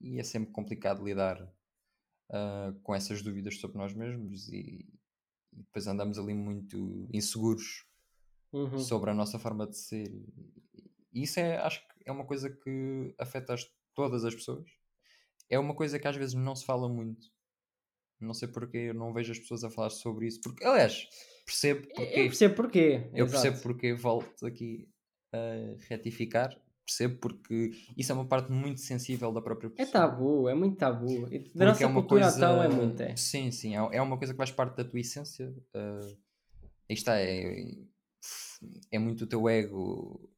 [0.00, 4.86] e é sempre complicado lidar uh, com essas dúvidas sobre nós mesmos e,
[5.52, 7.86] e depois andamos ali muito inseguros
[8.52, 8.78] uhum.
[8.78, 10.08] sobre a nossa forma de ser.
[11.12, 14.70] E isso é, acho que é uma coisa que afeta as, todas as pessoas.
[15.48, 17.26] É uma coisa que às vezes não se fala muito
[18.20, 20.40] não sei porque eu não vejo as pessoas a falar sobre isso.
[20.40, 21.08] Porque, aliás,
[21.44, 22.02] percebo porque.
[22.02, 23.10] Eu percebo porquê.
[23.12, 23.42] Eu Exato.
[23.42, 24.88] percebo porque volto aqui
[25.32, 26.56] a retificar.
[26.84, 29.88] Percebo porque isso é uma parte muito sensível da própria pessoa.
[29.88, 31.28] É tabu, é muito tabu.
[31.54, 32.36] Da nossa é uma cultura coisa...
[32.36, 33.00] então é muito.
[33.00, 33.14] É.
[33.16, 33.76] Sim, sim.
[33.76, 35.54] É, é uma coisa que faz parte da tua essência.
[35.74, 36.16] Uh,
[36.88, 37.76] está, é,
[38.90, 40.28] é muito o teu ego.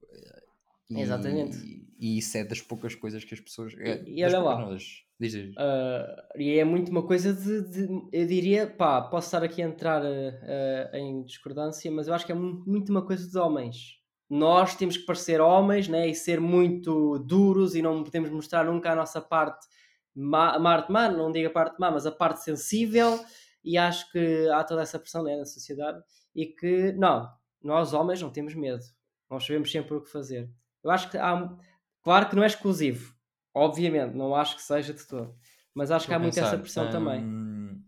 [0.93, 1.57] E, Exatamente.
[1.59, 3.75] E, e isso é das poucas coisas que as pessoas.
[3.79, 4.77] É, e, e olha lá.
[5.23, 5.55] Diz, diz.
[5.55, 9.67] Uh, e é muito uma coisa de, de, Eu diria, pá, posso estar aqui a
[9.67, 14.01] entrar uh, em discordância, mas eu acho que é muito, uma coisa dos homens.
[14.29, 18.91] Nós temos que parecer homens né, e ser muito duros e não podemos mostrar nunca
[18.91, 19.65] a nossa parte,
[20.13, 23.21] má, a parte má, não digo a parte má, mas a parte sensível.
[23.65, 26.03] E acho que há toda essa pressão né, na sociedade
[26.35, 27.31] e que, não,
[27.63, 28.83] nós homens não temos medo.
[29.31, 30.51] Nós sabemos sempre o que fazer.
[30.83, 31.57] Eu acho que há.
[32.03, 33.15] Claro que não é exclusivo
[33.55, 35.35] Obviamente, não acho que seja de todo.
[35.75, 37.21] Mas acho que há muito essa pressão também.
[37.21, 37.83] Hum,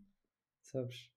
[0.63, 1.09] Sabes?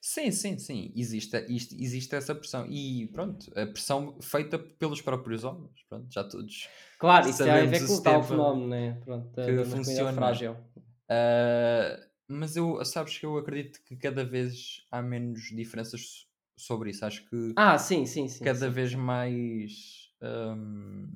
[0.00, 0.92] Sim, sim, sim.
[0.94, 2.66] Existe, existe essa pressão.
[2.68, 5.82] E pronto, a pressão feita pelos próprios homens.
[5.88, 6.68] Pronto, já todos.
[6.98, 9.00] Claro, isso tem a ver com o tal fenómeno, né?
[9.04, 10.12] Pronto, que funciona.
[10.12, 10.52] frágil.
[10.52, 17.04] Uh, mas eu, sabes que eu acredito que cada vez há menos diferenças sobre isso.
[17.04, 17.54] Acho que.
[17.56, 18.44] Ah, sim, sim, sim.
[18.44, 18.70] Cada sim.
[18.70, 19.99] vez mais.
[20.22, 21.08] Um,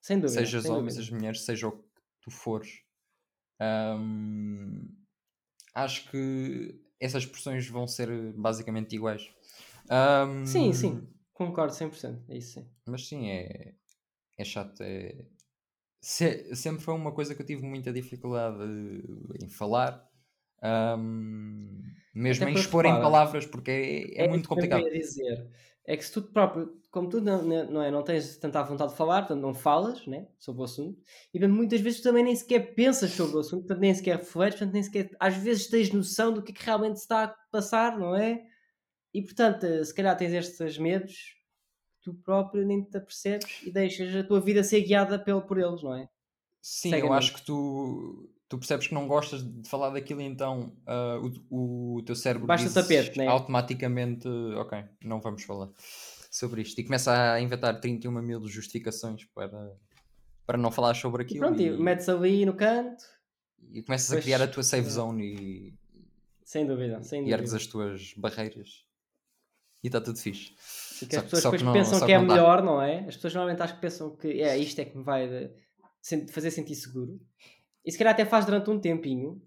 [0.00, 0.40] sem dúvida.
[0.40, 1.00] Seja os homens, dúvida.
[1.02, 1.84] as mulheres, seja o
[2.20, 2.82] tu fores.
[3.60, 4.88] Um,
[5.74, 9.28] acho que essas expressões vão ser basicamente iguais.
[9.90, 12.22] Um, sim, sim, concordo 100%.
[12.28, 12.68] É isso sim.
[12.86, 13.74] Mas sim, é,
[14.36, 14.82] é chato.
[14.82, 15.24] É,
[16.00, 18.62] se, sempre foi uma coisa que eu tive muita dificuldade
[19.42, 20.06] em falar.
[20.62, 21.80] Um,
[22.14, 24.82] mesmo Até em expor em palavras, porque é, é, é muito complicado.
[24.82, 25.48] Que eu dizer
[25.88, 28.96] é que se tu próprio, como tu não, não, é, não tens tanta vontade de
[28.98, 32.74] falar, portanto não falas né, sobre o assunto, e muitas vezes tu também nem sequer
[32.74, 36.30] pensas sobre o assunto, portanto nem sequer refletes, portanto nem sequer, às vezes tens noção
[36.30, 38.44] do que, é que realmente está a passar, não é?
[39.14, 41.34] E portanto, se calhar tens estes medos,
[42.02, 45.82] tu próprio nem te apercebes e deixas a tua vida ser guiada pelo, por eles,
[45.82, 46.06] não é?
[46.60, 51.42] Sim, eu acho que tu, tu percebes que não gostas de falar daquilo, então uh,
[51.50, 53.26] o, o teu cérebro Baixa o tapete, né?
[53.26, 55.68] automaticamente, ok, não vamos falar
[56.30, 56.80] sobre isto.
[56.80, 59.76] E começa a inventar 31 mil justificações para,
[60.46, 61.44] para não falar sobre aquilo.
[61.44, 63.04] E pronto, e, metes ali no canto.
[63.70, 65.74] E começas depois, a criar a tua safe zone e...
[66.42, 67.36] Sem dúvida, sem dúvida.
[67.36, 68.86] E ergues as tuas barreiras.
[69.82, 70.54] E está tudo fixe.
[71.02, 73.00] E que as pessoas depois que não, pensam que é melhor, não é?
[73.00, 75.50] As pessoas normalmente acho que pensam que é isto é que me vai
[76.30, 77.20] fazer sentir seguro.
[77.88, 79.40] E se calhar até faz durante um tempinho,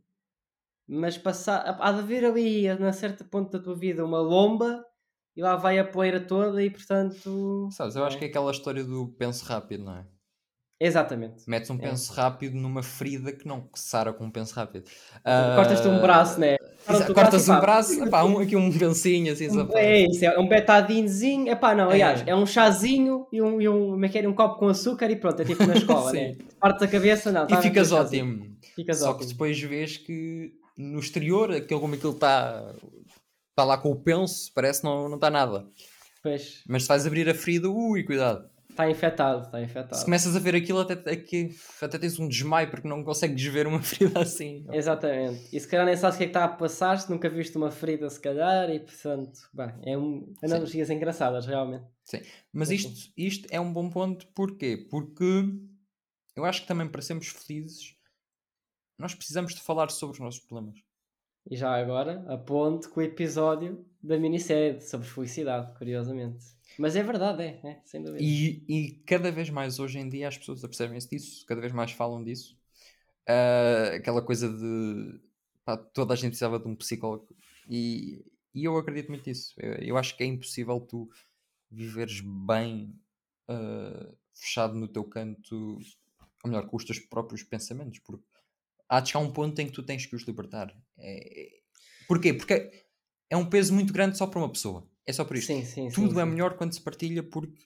[0.87, 4.83] mas passar, há de haver ali, na certa ponto da tua vida, uma lomba
[5.35, 7.69] e lá vai a poeira toda e portanto.
[7.71, 8.07] Sabes, eu é.
[8.07, 10.07] acho que é aquela história do penso rápido, não é?
[10.83, 11.43] Exatamente.
[11.47, 11.77] Metes um É.
[11.77, 14.85] penso rápido numa ferida que não sara com um penso rápido.
[15.55, 16.57] Cortas-te um Ah, braço, né?
[16.57, 19.99] Cortas braço Cortas e um pá, braço, epá, um, aqui um pensinho assim, Um- É
[20.01, 21.47] isso, é um betadinzinho.
[21.51, 22.31] Epá, não, aliás, É.
[22.31, 25.39] é um chazinho e um, e um, é que um copo com açúcar e pronto,
[25.41, 26.33] é tipo na escola, né?
[26.33, 26.37] Sim.
[26.59, 27.45] Parte da cabeça, não.
[27.45, 28.25] tá E ficas bem, chazinho.
[28.39, 28.57] ótimo.
[28.75, 29.29] Ficas Só que ótimo.
[29.33, 32.73] depois vês que no exterior, aquilo como aquilo está
[33.51, 35.63] está lá com o penso, parece que não não está nada.
[36.23, 38.49] Pois, Mas se vais abrir a ferida, ui, cuidado.
[38.81, 40.05] Está infectado, está Se infectado.
[40.05, 43.81] começas a ver aquilo, até, aqui, até tens um desmaio porque não consegues ver uma
[43.83, 44.65] ferida assim.
[44.71, 45.55] Exatamente.
[45.55, 47.57] E se calhar nem sabes o que é que está a passar, se nunca viste
[47.57, 51.85] uma ferida, se calhar, e portanto, bem, é um, analogias engraçadas, realmente.
[52.51, 54.87] Mas Sim, isto, isto é um bom ponto, porquê?
[54.89, 55.23] Porque
[56.35, 57.95] eu acho que também para sermos felizes,
[58.97, 60.79] nós precisamos de falar sobre os nossos problemas.
[61.49, 66.45] E já agora, aponto com o episódio da minissérie sobre felicidade, curiosamente.
[66.77, 68.23] Mas é verdade, é, é sem dúvida.
[68.23, 71.91] E, e cada vez mais hoje em dia as pessoas apercebem-se disso, cada vez mais
[71.91, 72.57] falam disso.
[73.27, 75.19] Ah, aquela coisa de
[75.65, 77.35] pá, toda a gente precisava de um psicólogo.
[77.69, 79.53] E, e eu acredito muito nisso.
[79.57, 81.09] Eu, eu acho que é impossível tu
[81.69, 82.93] viveres bem
[83.47, 85.79] ah, fechado no teu canto,
[86.43, 88.23] ou melhor, com os teus próprios pensamentos, porque
[88.91, 90.75] há de chegar um ponto em que tu tens que os libertar.
[90.99, 91.61] É, é-
[92.07, 92.33] Porquê?
[92.33, 92.69] Porque
[93.29, 94.85] é um peso muito grande só para uma pessoa.
[95.05, 95.47] É só por isto.
[95.47, 95.95] Sim, sim, sim.
[95.95, 96.29] Tudo é sim.
[96.29, 97.57] melhor quando se partilha porque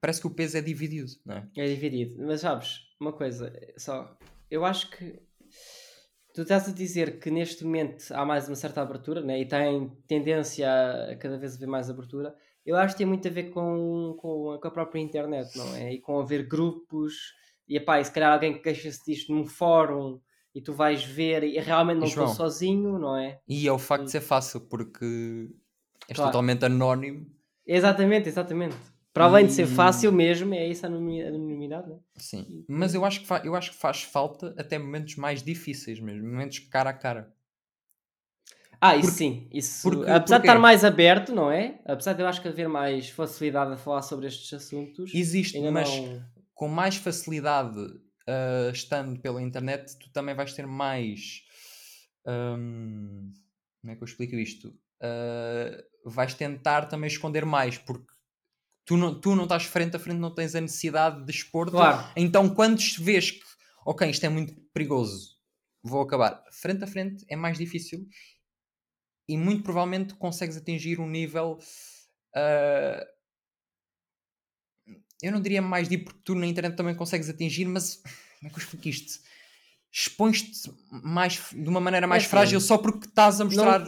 [0.00, 1.48] parece que o peso é dividido, não é?
[1.56, 2.16] É dividido.
[2.26, 4.18] Mas sabes, uma coisa, só,
[4.50, 5.22] eu acho que
[6.34, 9.40] tu estás a dizer que neste momento há mais uma certa abertura, né?
[9.40, 10.68] E tem tendência
[11.12, 12.34] a cada vez haver mais abertura.
[12.66, 15.74] Eu acho que tem muito a ver com, com, a, com a própria internet, não
[15.76, 15.92] é?
[15.92, 17.14] E com haver grupos,
[17.68, 20.20] e epá, e se calhar alguém que queixa-se disto num fórum
[20.54, 23.40] e tu vais ver e realmente não E, estou sozinho, não é?
[23.48, 25.48] E é o facto de ser fácil porque
[26.08, 26.30] és Claro.
[26.30, 27.26] totalmente anónimo.
[27.66, 28.76] Exatamente, exatamente.
[29.12, 31.96] Para além de ser E- fácil mesmo, é isso a anonimi- anonimidade, né?
[32.16, 32.64] Sim.
[32.68, 36.58] Mas eu acho, que eu acho que faz falta até momentos mais difíceis mesmo, momentos
[36.58, 37.32] cara a cara.
[38.80, 39.48] Ah, isso Porque- sim.
[39.52, 40.46] Isso, porque- apesar de porquê?
[40.48, 41.80] estar mais aberto, não é?
[41.86, 45.88] Apesar de eu acho que haver mais facilidade a falar sobre estes assuntos, Existe, mas
[45.96, 46.22] não.
[46.52, 47.78] com mais facilidade
[48.28, 51.42] ah, estando pela internet, tu também vais ter mais.
[52.26, 53.32] hum,
[53.80, 54.74] como é que eu explico isto?
[55.02, 58.12] Ah, vais tentar também esconder mais, porque
[58.84, 61.76] tu não, tu não estás frente a frente, não tens a necessidade de expor-te.
[61.76, 63.42] Claro, Então, quando vês que,
[63.86, 65.36] ok, isto é muito perigoso,
[65.82, 68.06] vou acabar frente a frente, é mais difícil
[69.28, 71.58] e muito provavelmente consegues atingir um nível.
[72.34, 73.04] ah,
[75.24, 77.96] eu não diria mais deep porque tu na internet também consegues atingir, mas
[78.38, 79.20] como é que eu explico isto?
[79.90, 83.84] Expões-te mais, de uma maneira mais assim, frágil só porque estás a mostrar.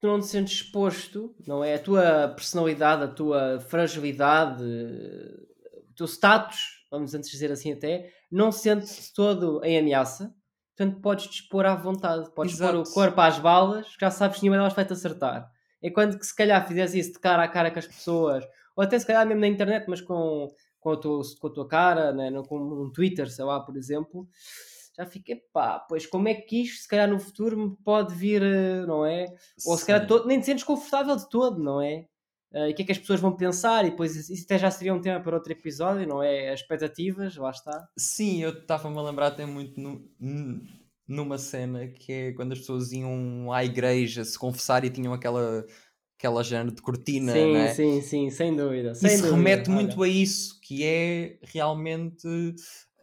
[0.00, 1.74] tu não te sentes exposto, não é?
[1.74, 8.50] A tua personalidade, a tua fragilidade, o teu status, vamos antes dizer assim até, não
[8.50, 10.34] sente-se todo em ameaça.
[10.76, 12.30] Portanto, podes dispor à vontade.
[12.34, 12.92] Podes pôr o Exato.
[12.92, 15.50] corpo às balas, já sabes que nenhuma delas vai-te acertar.
[15.82, 18.98] Enquanto que se calhar fizeres isso de cara a cara com as pessoas, ou até
[18.98, 20.48] se calhar mesmo na internet, mas com,
[20.86, 22.30] com, a, tua, com a tua cara, né?
[22.30, 24.28] não com um Twitter, sei lá, por exemplo,
[24.96, 28.40] já fica, pá, pois como é que isto, se calhar no futuro, me pode vir,
[28.40, 29.26] eh, não é?
[29.66, 30.06] Ou se calhar Sim.
[30.06, 32.06] todo, nem te sentes confortável de todo, não é?
[32.54, 33.84] Eh, e o que é que as pessoas vão pensar?
[33.84, 36.52] E depois isso até já seria um tema para outro episódio, não é?
[36.52, 37.88] As expectativas, lá está.
[37.98, 40.08] Sim, eu estava-me a lembrar até muito nu-
[41.08, 45.66] numa cena que é quando as pessoas iam à igreja se confessar e tinham aquela,
[46.18, 47.74] aquela género de cortina, sim, né?
[47.74, 48.94] sim, sim, sem dúvida.
[48.94, 49.70] Sem Isso dúvida, remete olha.
[49.70, 52.26] muito a isso, que é realmente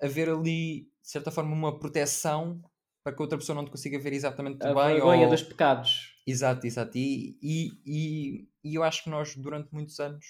[0.02, 2.62] haver ali, de certa forma, uma proteção
[3.04, 4.96] para que outra pessoa não te consiga ver exatamente a bem.
[4.96, 6.12] vergonha ou- dos pecados.
[6.26, 6.98] Exato, exato.
[6.98, 10.26] E, e, e, e eu acho que nós, durante muitos anos,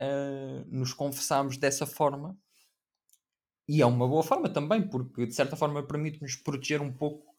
[0.00, 2.38] ah, nos confessámos dessa forma.
[3.68, 7.34] E é uma boa forma também, porque de certa forma permite-nos proteger um pouco,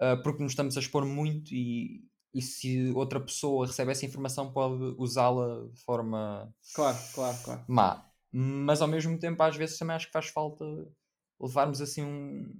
[0.00, 2.04] ah, porque nos estamos a expor muito e,
[2.36, 7.64] e se outra pessoa recebe essa informação pode usá-la de forma Claro, claro, claro.
[7.68, 8.04] má.
[8.32, 10.64] Mas ao mesmo tempo, às vezes também acho que faz falta
[11.40, 12.52] levarmos assim um-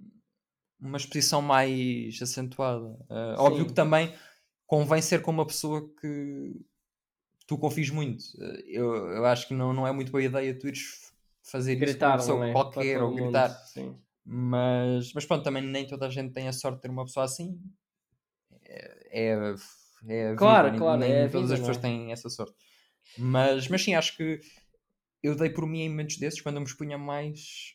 [0.81, 2.97] uma exposição mais acentuada.
[3.11, 4.15] Ah, óbvio que também
[4.67, 6.61] convém ser com uma pessoa que
[7.47, 8.25] tu confies muito.
[8.41, 11.12] Ah, eu, eu acho que não, não é muito boa ideia tu ires
[11.43, 12.53] fazer isso com uma Gritar, pessoa é?
[12.53, 13.51] qualquer ou mundo, gritar.
[13.67, 13.97] Sim.
[14.24, 17.24] Mas, mas pronto, também nem toda a gente tem a sorte de ter uma pessoa
[17.24, 17.61] assim.
[19.11, 19.30] É,
[20.09, 22.28] é, é a Claro, vida, claro, nem, é todas vida, as pessoas não têm essa
[22.28, 22.54] sorte.
[23.18, 24.40] Mas, mas sim, acho que
[25.22, 27.74] eu dei por mim em momentos desses quando eu me expunha mais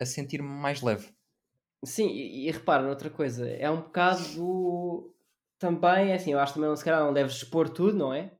[0.00, 1.08] a sentir-me mais leve.
[1.84, 5.14] Sim, e, e repara noutra coisa, é um bocado do...
[5.58, 8.32] também, é assim, eu acho que também se calhar não deves expor tudo, não é?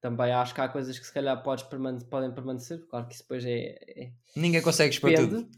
[0.00, 3.22] Também acho que há coisas que se calhar podes permane- podem permanecer, claro que isso
[3.24, 5.48] depois é, é- Ninguém consegue expor tudo.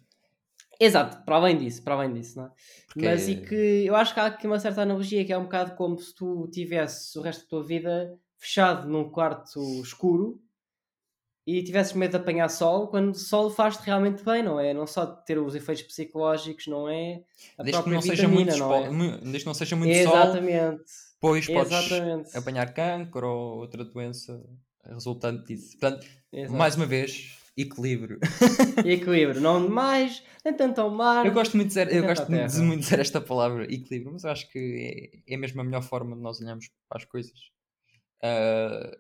[0.81, 2.51] Exato, para além disso, para além disso, não é?
[2.87, 5.45] Porque Mas e que eu acho que há aqui uma certa analogia que é um
[5.45, 10.41] bocado como se tu tivesses o resto da tua vida fechado num quarto escuro
[11.47, 14.75] e tivesses medo de apanhar sol, quando sol faz-te realmente bem, não é?
[14.75, 17.23] Não só de ter os efeitos psicológicos, não é?
[17.57, 19.19] A desde que não seja muito, não é?
[19.19, 20.83] desde que não seja muito sol, Exatamente.
[21.15, 22.37] depois podes Exatamente.
[22.37, 24.45] apanhar cancro ou outra doença
[24.85, 25.79] resultante disso.
[25.79, 26.59] Portanto, Exato.
[26.59, 28.19] mais uma vez, equilíbrio.
[28.85, 31.25] Equilíbrio, não demais, nem tanto ao mar.
[31.25, 32.47] Eu gosto muito de dizer, eu gosto terra.
[32.47, 35.65] de muito de dizer esta palavra, equilíbrio, mas eu acho que é, é mesmo a
[35.65, 37.39] melhor forma de nós olharmos para as coisas.
[38.23, 38.97] Ah,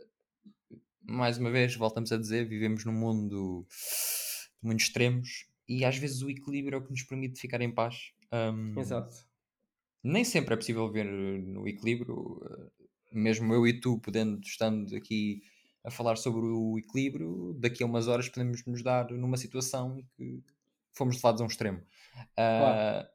[1.02, 6.22] mais uma vez, voltamos a dizer, vivemos num mundo de muitos extremos e às vezes
[6.22, 8.10] o equilíbrio é o que nos permite ficar em paz.
[8.32, 9.16] Ahm, Exato.
[10.02, 15.42] nem sempre é possível ver no equilíbrio, eh, mesmo eu e tu podendo, estando aqui
[15.86, 20.06] a falar sobre o equilíbrio, daqui a umas horas podemos nos dar numa situação em
[20.16, 20.42] que
[20.96, 21.82] fomos levados a um extremo.
[22.36, 23.08] Ah,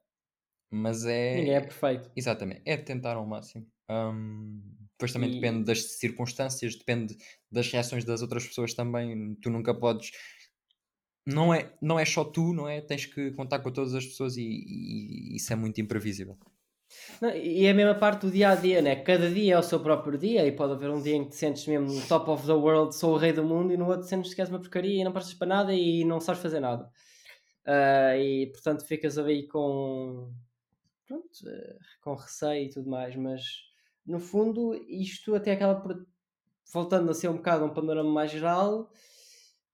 [0.70, 1.36] Mas é.
[1.36, 2.12] Ninguém é perfeito.
[2.16, 3.68] Exatamente, é tentar ao máximo.
[3.90, 4.62] Ahm,
[4.94, 7.18] depois também E- depende das circunstâncias, depende
[7.52, 9.36] das reações das outras pessoas também.
[9.36, 10.12] Tu nunca podes.
[11.26, 12.82] Não é, não é só tu, não é?
[12.82, 16.38] Tens que contar com todas as pessoas e, e isso é muito imprevisível.
[17.22, 18.96] Não, e é a mesma parte do dia a dia, né?
[18.96, 21.36] Cada dia é o seu próprio dia e pode haver um dia em que te
[21.36, 24.34] sentes mesmo top of the world, sou o rei do mundo, e no outro sentes
[24.34, 26.90] que és uma porcaria e não prestas para nada e não sabes fazer nada.
[27.66, 30.34] Ah, e portanto ficas ali com.
[31.08, 33.42] Pronto, eh, com receio e tudo mais, mas
[34.06, 36.06] no fundo isto até acaba por.
[36.74, 38.90] Voltando a ser um bocado um panorama mais geral,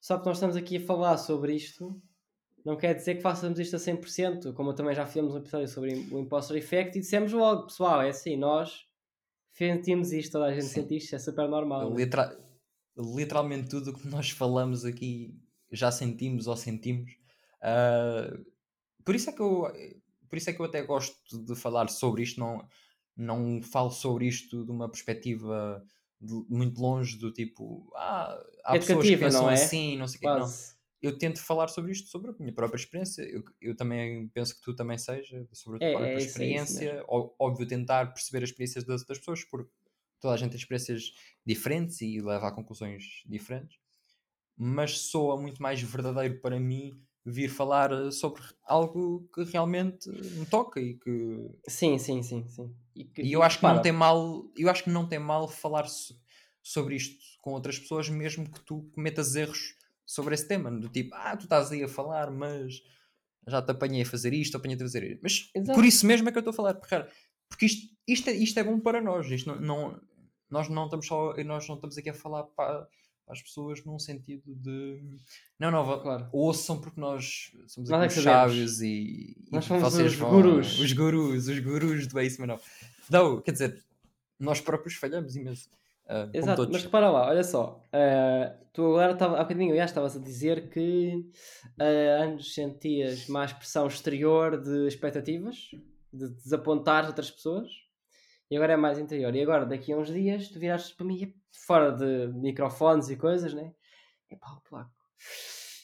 [0.02, 2.02] só que nós estamos aqui a falar sobre isto,
[2.68, 5.94] não quer dizer que façamos isto a 100%, como também já fizemos um episódio sobre
[6.12, 8.86] o Imposter Effect e dissemos logo, pessoal, é assim, nós
[9.54, 10.82] sentimos isto, toda a gente Sim.
[10.82, 11.90] sente isto, é super normal.
[11.90, 11.96] né?
[11.96, 12.36] Literal-
[12.98, 15.34] literalmente tudo o que nós falamos aqui
[15.72, 17.12] já sentimos ou sentimos.
[17.62, 18.38] Ah,
[19.06, 19.72] por isso é que eu
[20.30, 22.68] por isso é que eu até gosto de falar sobre isto, não,
[23.16, 25.82] não falo sobre isto de uma perspectiva
[26.20, 29.54] de- muito longe do tipo ah, há pessoas que Educativa, pensam não é?
[29.54, 30.28] assim, não sei o quê.
[30.28, 30.77] Não.
[31.08, 33.22] Eu tento falar sobre isto, sobre a minha própria experiência.
[33.24, 36.26] Eu, eu também penso que tu também seja, sobre a tua É, própria é é
[36.26, 37.04] experiência.
[37.08, 39.72] Ó- Óbvio, tentar perceber as experiências das outras pessoas, porque
[40.20, 41.14] toda a gente tem experiências
[41.46, 43.78] diferentes e leva a conclusões diferentes.
[44.58, 50.46] Mas soa muito mais verdadeiro para mim vir falar eh, sobre algo que realmente me
[50.48, 51.12] toca e que
[51.68, 52.76] Sim, sim, sim, sim.
[52.96, 55.20] E, que- e eu acho que não repara, tem mal, eu acho que não tem
[55.20, 56.16] mal falar so-
[56.62, 59.76] sobre isto com outras pessoas, mesmo que tu cometas erros
[60.08, 62.82] sobre esse tema, do tipo, ah, tu estás aí a falar, mas
[63.48, 65.20] já te apanhei a fazer isto, apanhei-te a fazer isto.
[65.22, 65.76] Mas Exato.
[65.78, 67.12] por isso mesmo é que eu estou a falar, porque, cara,
[67.50, 70.02] porque isto, isto, é, isto é bom para nós, isto não, não-
[70.50, 72.88] nós não estamos só, nós não estamos aqui a falar para,
[73.26, 75.02] para as pessoas num sentido de
[75.60, 76.30] não, não, Claro.
[76.32, 80.18] ouçam porque nós somos Nós é aqui os sábios e, e Nós somos vocês os
[80.18, 80.80] vão- gurus.
[80.80, 82.62] os gurus, os gurus do Ace Manuel.
[83.10, 83.84] Não, quer dizer,
[84.40, 85.70] nós próprios falhamos imenso.
[86.08, 86.74] Como Exato, todos.
[86.74, 90.70] mas repara lá, olha só, ah, tu agora estava, há bocadinho já estavas a dizer
[90.70, 91.30] que
[91.80, 95.70] ah, antes sentias mais pressão exterior de expectativas,
[96.14, 97.70] de desapontar outras pessoas,
[98.50, 99.36] e agora é mais interior.
[99.36, 101.34] E agora, daqui a uns dias, tu viraste para mim,
[101.66, 103.74] fora de microfones e coisas, né?
[104.32, 104.92] Epá, o Placo,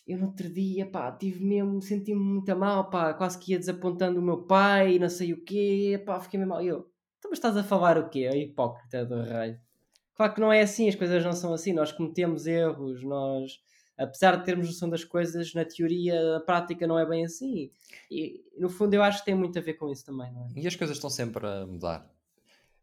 [0.08, 4.20] eu no outro dia, pá, tive mesmo, senti-me muito mal, pá, quase que ia desapontando
[4.20, 6.62] o meu pai, não sei o quê, pá, fiquei mesmo mal.
[6.62, 8.30] E eu, então mas estás a falar o quê?
[8.32, 9.58] A hipócrita do rei.
[10.16, 13.60] Claro que não é assim, as coisas não são assim, nós cometemos erros, nós,
[13.98, 17.72] apesar de termos noção das coisas, na teoria, na prática não é bem assim.
[18.12, 20.50] E no fundo eu acho que tem muito a ver com isso também, não é?
[20.56, 22.08] E as coisas estão sempre a mudar.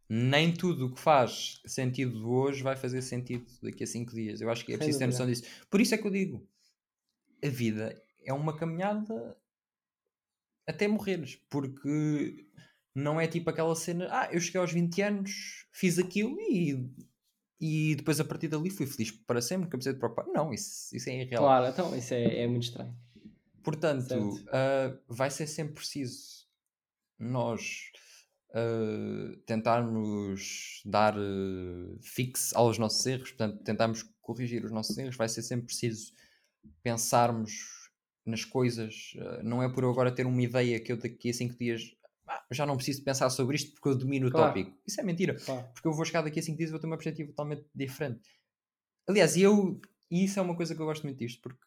[0.08, 4.40] Nem tudo o que faz sentido hoje vai fazer sentido daqui a 5 dias.
[4.40, 5.24] Eu acho que é Sem preciso ter dúvida.
[5.24, 5.66] noção disso.
[5.70, 6.44] Por isso é que eu digo:
[7.44, 9.36] a vida é uma caminhada
[10.66, 11.40] até morreres.
[11.48, 12.44] Porque
[12.92, 16.90] não é tipo aquela cena, ah, eu cheguei aos 20 anos, fiz aquilo e,
[17.60, 20.26] e depois a partir dali fui feliz para sempre, nunca precisei de preocupar.
[20.28, 21.42] Não, isso, isso é irreal.
[21.42, 22.96] Claro, então isso é, é muito estranho.
[23.62, 26.48] Portanto, ah, vai ser sempre preciso
[27.18, 27.92] nós
[28.54, 35.16] ah, tentarmos dar ah, fixe aos nossos erros, portanto, tentarmos corrigir os nossos erros.
[35.16, 36.12] Vai ser sempre preciso
[36.82, 37.90] pensarmos
[38.24, 39.14] nas coisas.
[39.42, 41.94] não é por eu agora ter uma ideia que eu daqui a 5 dias
[42.32, 44.48] "Ah, já não preciso pensar sobre isto porque eu domino o Claro.
[44.48, 44.76] tópico.
[44.86, 45.66] Isso é mentira Claro.
[45.74, 48.20] porque eu vou chegar daqui a 5 dias e vou ter uma perspectiva totalmente diferente.
[49.08, 51.60] Aliás, e eu, e isso é uma coisa que eu gosto muito disto, porque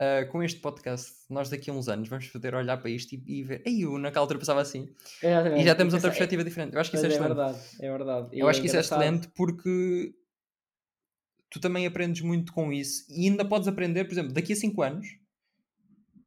[0.00, 3.22] ah, com este podcast, nós daqui a uns anos vamos poder olhar para isto e,
[3.26, 4.88] e ver, ei, eu naquela altura pensava assim,
[5.22, 6.74] e já temos outra perspectiva diferente.
[6.74, 7.28] Eu acho que isso é é excelente.
[7.36, 8.28] verdade, é verdade.
[8.32, 10.14] Eu acho que isso é excelente porque
[11.50, 14.82] tu também aprendes muito com isso e ainda podes aprender, por exemplo, daqui a 5
[14.82, 15.06] anos,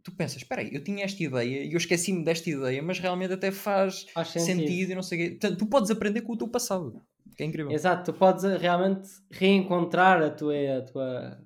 [0.05, 3.33] tu pensas, espera aí, eu tinha esta ideia e eu esqueci-me desta ideia, mas realmente
[3.33, 4.45] até faz, Faz sentido.
[4.61, 4.91] sentido.
[4.91, 5.29] e não sei o quê.
[5.31, 7.01] Portanto, tu podes aprender com o teu passado,
[7.35, 7.71] que é incrível.
[7.71, 11.41] Exato, tu podes eh, realmente reencontrar a tua, a tua,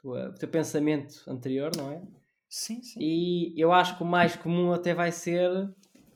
[0.00, 2.02] tua- o teu pensamento anterior, não é?
[2.48, 2.98] Sim, sim.
[3.00, 5.50] E eu acho que o mais comum até vai ser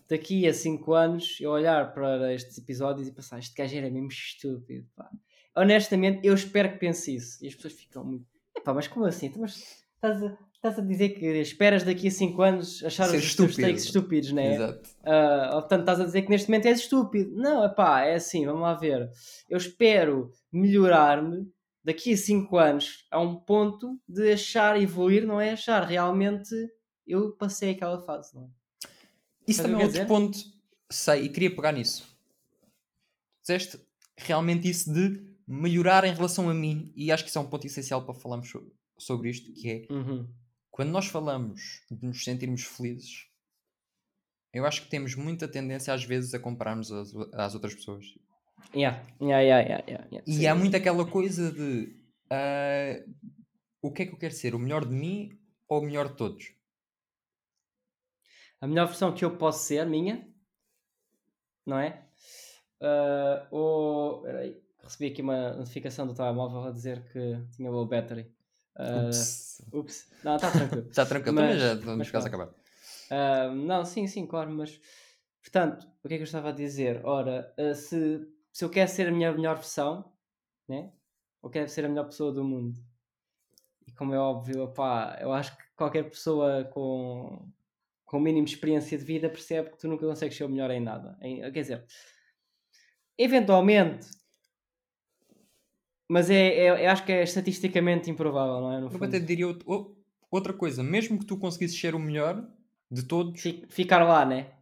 [0.08, 4.08] daqui a 5 anos eu olhar para estes episódios e pensar este gajo era mesmo
[4.08, 4.86] estúpido.
[4.96, 5.08] pá."
[5.56, 7.38] Honestamente, eu espero que pense isso.
[7.44, 8.26] E as pessoas ficam muito.
[8.56, 9.26] Epá, mas como assim?
[9.26, 13.16] Então, mas estás a, estás a dizer que esperas daqui a 5 anos achar Ser
[13.18, 13.60] os teus estúpido.
[13.68, 14.54] takes estúpidos, não é?
[14.54, 14.90] Exato.
[15.54, 17.36] Ou, portanto, estás a dizer que neste momento és estúpido.
[17.36, 19.10] Não, é pá, é assim, vamos lá ver.
[19.48, 21.46] Eu espero melhorar-me
[21.84, 26.54] daqui a 5 anos a um ponto de achar evoluir, não é achar realmente
[27.06, 28.46] eu passei aquela fase, não é?
[29.46, 30.38] Isso também é outro quer ponto.
[30.90, 32.06] Sei, e queria pegar nisso.
[33.42, 33.78] Dizeste
[34.16, 37.66] realmente isso de melhorar em relação a mim, e acho que isso é um ponto
[37.66, 40.26] essencial para falarmos so- sobre isto, que é Uhum.
[40.74, 43.28] Quando nós falamos de nos sentirmos felizes,
[44.52, 48.04] eu acho que temos muita tendência às vezes a compararmos às, às outras pessoas.
[48.74, 49.06] Yeah.
[49.20, 50.24] Yeah, yeah, yeah, yeah.
[50.26, 51.96] E há muito aquela coisa de
[52.28, 53.04] ah,
[53.80, 54.52] o que é que eu quero ser?
[54.52, 56.52] O melhor de mim ou o melhor de todos?
[58.60, 60.28] A melhor versão que eu posso ser, minha,
[61.64, 62.04] não é?
[62.82, 64.22] Ah, ou.
[64.22, 68.28] Peraí, recebi aqui uma notificação do telemóvel a dizer que tinha low battery.
[68.76, 69.62] Ah, Ups.
[69.72, 70.10] ups.
[70.24, 70.88] Não, está tranquilo.
[70.92, 72.42] Já tranquilo, também Mas- já vamos quase pronto.
[72.42, 72.60] acabar.
[73.10, 74.80] Ah, não, sim, sim, claro, mas
[75.42, 77.04] portanto, o que é que eu estava a dizer?
[77.04, 80.12] Ora, ah, se, se eu quero ser a minha melhor versão,
[80.68, 80.90] né?
[81.42, 82.82] ou quero ser a melhor pessoa do mundo,
[83.86, 87.46] e como é óbvio, opá, eu acho que qualquer pessoa com,
[88.06, 90.70] com o mínimo de experiência de vida percebe que tu nunca consegues ser o melhor
[90.70, 91.16] em nada.
[91.20, 91.84] Em- quer dizer,
[93.18, 94.08] eventualmente,
[96.08, 98.80] mas é, é- eu acho que é estatisticamente improvável, não é?
[98.80, 99.46] No Eu até diria
[100.30, 102.46] outra coisa, mesmo que tu conseguisses ser o melhor
[102.90, 104.52] de todos, Fi- Ficar lá, né?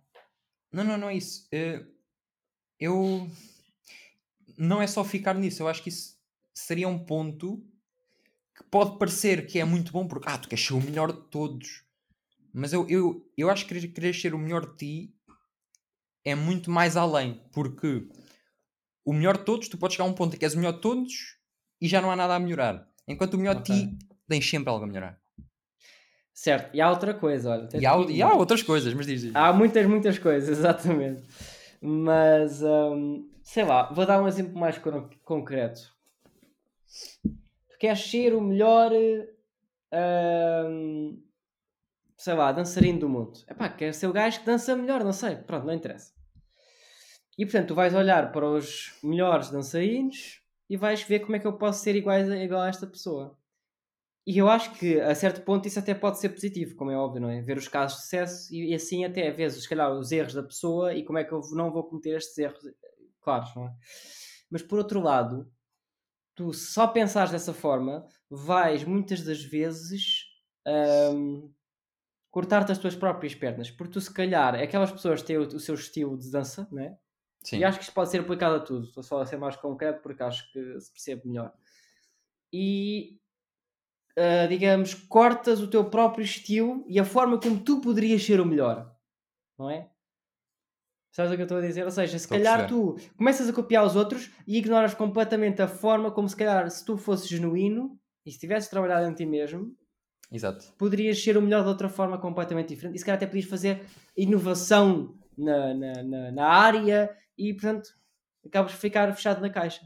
[0.73, 1.47] não, não, não é isso.
[1.53, 1.85] Eh,
[2.79, 3.29] Eu
[4.59, 6.17] não é só ficar nisso, eu acho que isso
[6.55, 7.65] seria um ponto
[8.57, 11.21] que pode parecer que é muito bom porque ah, tu queres ser o melhor de
[11.29, 11.85] todos.
[12.53, 15.15] Mas eu, eu, eu acho que querer ser o melhor de ti
[16.25, 18.07] é muito mais além, porque
[19.05, 20.73] o melhor de todos, tu podes chegar a um ponto em que és o melhor
[20.73, 21.13] de todos
[21.81, 22.89] e já não há nada a melhorar.
[23.09, 23.75] Enquanto o melhor Ok.
[23.75, 23.99] de ti
[24.29, 25.21] tens sempre algo a melhorar.
[26.35, 27.69] Certo, e há outra coisa, olha.
[27.75, 29.37] E há, e há outras coisas, mas diz, diz.
[29.37, 31.23] Há muitas, muitas coisas, exatamente.
[31.81, 35.81] Mas, hum, sei lá, vou dar um exemplo mais con- concreto.
[37.69, 38.93] Tu queres ser o melhor,
[39.93, 41.23] hum,
[42.17, 43.41] sei lá, dançarino do mundo.
[43.49, 45.37] Epá, queres ser o gajo que dança melhor, não sei.
[45.37, 46.13] Pronto, não interessa.
[47.39, 51.47] E portanto, tu vais olhar para os melhores dançarinos e vais ver como é que
[51.47, 53.37] eu posso ser igual a, igual a esta pessoa.
[54.27, 57.21] E eu acho que a certo ponto isso até pode ser positivo, como é óbvio,
[57.21, 57.41] não é?
[57.41, 60.43] Ver os casos de sucesso e, e assim até ver, se calhar, os erros da
[60.43, 62.61] pessoa e como é que eu não vou cometer estes erros,
[63.21, 63.75] claros, não é?
[64.49, 65.51] Mas por outro lado,
[66.35, 70.25] tu só pensares dessa forma, vais muitas das vezes
[71.15, 71.53] hum,
[72.31, 75.75] cortar-te as tuas próprias pernas, porque tu se calhar, aquelas pessoas têm o, o seu
[75.75, 76.97] estilo de dança, não é?
[77.43, 77.59] Sim.
[77.59, 78.87] E acho que isto pode ser aplicado a tudo.
[78.87, 81.53] Estou só a ser mais concreto porque acho que se percebe melhor.
[82.53, 83.19] E,
[84.17, 88.47] ah, digamos, cortas o teu próprio estilo e a forma como tu poderias ser o
[88.47, 88.95] melhor.
[89.59, 89.91] Não é?
[91.11, 91.85] Sabes o que eu estou a dizer?
[91.85, 95.69] Ou seja, se Estou calhar tu começas a copiar os outros e ignoras completamente a
[95.69, 99.77] forma como se calhar se tu fosses genuíno e se tivesses trabalhado em ti mesmo,
[100.31, 100.73] Exato.
[100.79, 102.97] poderias ser o melhor de outra forma completamente diferente.
[102.97, 103.85] E se calhar até podias fazer
[104.17, 107.91] inovação na, na, na, na área e, portanto,
[108.45, 109.81] acabas de ficar fechado na caixa.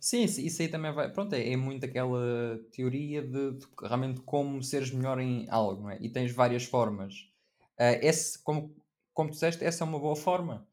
[0.00, 1.10] Sim, isso, aí também vai.
[1.12, 5.90] Pronto, é, é muito aquela teoria de, de realmente como seres melhor em algo, não
[5.90, 5.98] é?
[6.00, 7.28] E tens várias formas.
[7.76, 8.76] Ah, esse, como,
[9.12, 10.68] como tu disseste, essa é uma boa forma.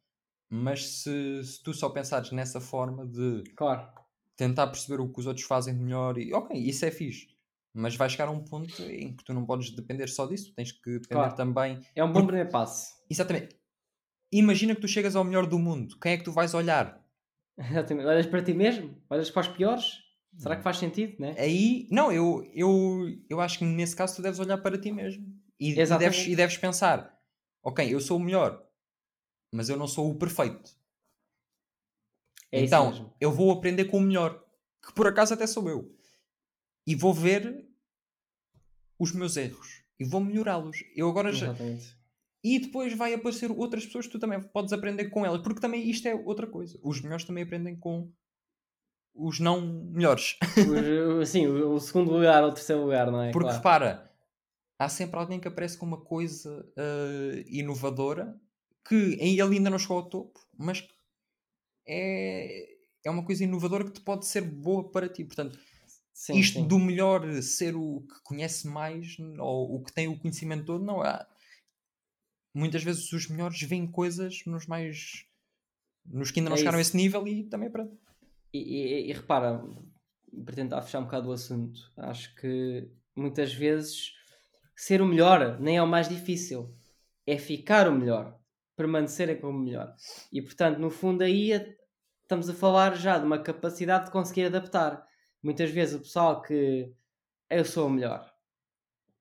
[0.49, 3.91] Mas se, se tu só pensares nessa forma de Claro.
[4.36, 7.28] tentar perceber o que os outros fazem de melhor, e ok, isso é fixe.
[7.74, 10.74] Mas vai chegar a um ponto em que tu não podes depender só disso, tens
[10.74, 11.36] que depender Claro.
[11.36, 11.80] também.
[11.95, 12.93] É um bom primeiro passo.
[13.09, 13.61] Exatamente.
[14.32, 17.03] Imagina que tu chegas ao melhor do mundo, quem é que tu vais olhar?
[17.57, 18.07] Exatamente.
[18.07, 18.95] Olhas para ti mesmo?
[19.09, 20.11] Olhas para os piores?
[20.38, 21.36] Será que faz sentido, né?
[21.38, 25.25] Aí, não, eu, eu, eu acho que nesse caso tu deves olhar para ti mesmo
[25.59, 27.19] e, e deves, e deves pensar:
[27.61, 28.65] ok, eu sou o melhor,
[29.51, 30.71] mas eu não sou o perfeito.
[32.51, 34.43] É isso então, eu vou aprender com o melhor,
[34.82, 35.93] que por acaso até sou eu,
[36.88, 37.67] e vou ver
[38.97, 40.84] os meus erros e vou melhorá-los.
[40.95, 41.97] Eu agora já, Exatamente.
[42.43, 45.87] E depois vai aparecer outras pessoas que tu também podes aprender com elas, porque também
[45.89, 46.79] isto é outra coisa.
[46.83, 48.11] Os melhores também aprendem com
[49.13, 50.37] os não melhores.
[50.57, 53.31] O, o- sim, o, o segundo lugar ou o terceiro lugar, não é?
[53.31, 53.57] Porque Claro.
[53.57, 54.11] repara,
[54.79, 58.39] há sempre alguém que aparece com uma coisa uh, inovadora
[58.87, 60.87] que ele ainda não chegou ao topo, mas
[61.87, 62.67] é,
[63.03, 65.23] é uma coisa inovadora que te pode ser boa para ti.
[65.23, 65.59] Portanto,
[66.13, 66.67] sim, isto sim.
[66.67, 71.01] do melhor ser o que conhece mais ou o que tem o conhecimento todo, não
[71.01, 71.27] há.
[72.53, 75.25] Muitas vezes os melhores veem coisas nos mais.
[76.05, 76.89] nos que ainda não é chegaram isso.
[76.89, 77.87] a esse nível e também é para.
[78.53, 79.63] E, e, e repara,
[80.45, 84.13] para tentar fechar um bocado o assunto, acho que muitas vezes
[84.75, 86.73] ser o melhor nem é o mais difícil,
[87.25, 88.37] é ficar o melhor,
[88.75, 89.95] permanecerem como o melhor.
[90.31, 91.51] E portanto, no fundo, aí
[92.21, 95.05] estamos a falar já de uma capacidade de conseguir adaptar.
[95.43, 96.91] Muitas vezes o pessoal que
[97.49, 98.30] eu sou o melhor,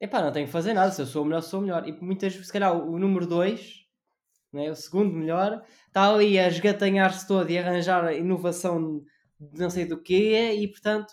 [0.01, 1.87] epá, não tenho que fazer nada, se eu sou o melhor, sou o melhor.
[1.87, 3.87] E muitas vezes, se calhar, o, número 2,
[4.53, 9.05] né, o segundo melhor, está ali a esgatanhar-se todo e arranjar inovação
[9.39, 11.13] de não sei do que, e portanto,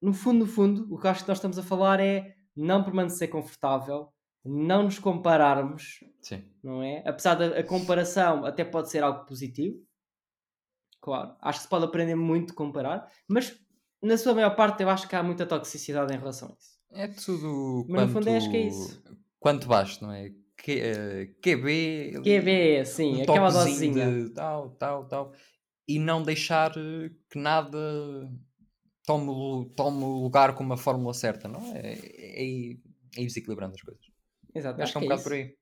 [0.00, 3.28] no fundo, no fundo, o que acho que nós estamos a falar é não permanecer
[3.28, 4.12] confortável,
[4.44, 6.44] não nos compararmos, Sim.
[6.62, 7.02] não é?
[7.06, 9.76] Apesar da comparação até pode ser algo positivo,
[11.00, 11.36] claro.
[11.40, 13.58] Acho que se pode aprender muito de comparar, mas
[14.02, 16.75] na sua maior parte eu acho que há muita toxicidade em relação a isso.
[16.92, 19.02] É tudo mas quanto, no fundo acho que é isso.
[19.38, 20.30] Quanto baixo, não é?
[20.56, 24.30] Q, uh, eh, QB, QB, sim, um aquela dosezinha.
[24.34, 25.32] tal, tal, tal.
[25.86, 27.78] E não deixar que nada
[29.04, 31.92] tome, tome o lugar com uma fórmula certa, não é?
[31.92, 32.70] É, é,
[33.16, 34.04] é desequilibrando as coisas.
[34.54, 35.56] Exato, acho, acho que é um é bocado por aí.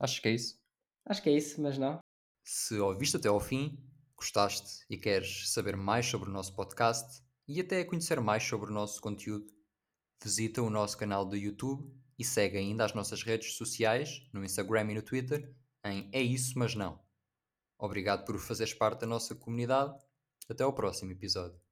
[0.00, 0.58] Acho que é isso.
[1.06, 1.98] Acho que é isso, mas não.
[2.42, 3.78] Se ouviste até ao fim,
[4.16, 8.74] gostaste e queres saber mais sobre o nosso podcast e até conhecer mais sobre o
[8.74, 9.46] nosso conteúdo,
[10.24, 11.86] visita o nosso canal do YouTube
[12.18, 15.54] e segue ainda as nossas redes sociais, no Instagram e no Twitter,
[15.84, 16.98] em É Isso Mas Não.
[17.78, 19.94] Obrigado por fazeres parte da nossa comunidade.
[20.48, 21.63] Até ao próximo episódio.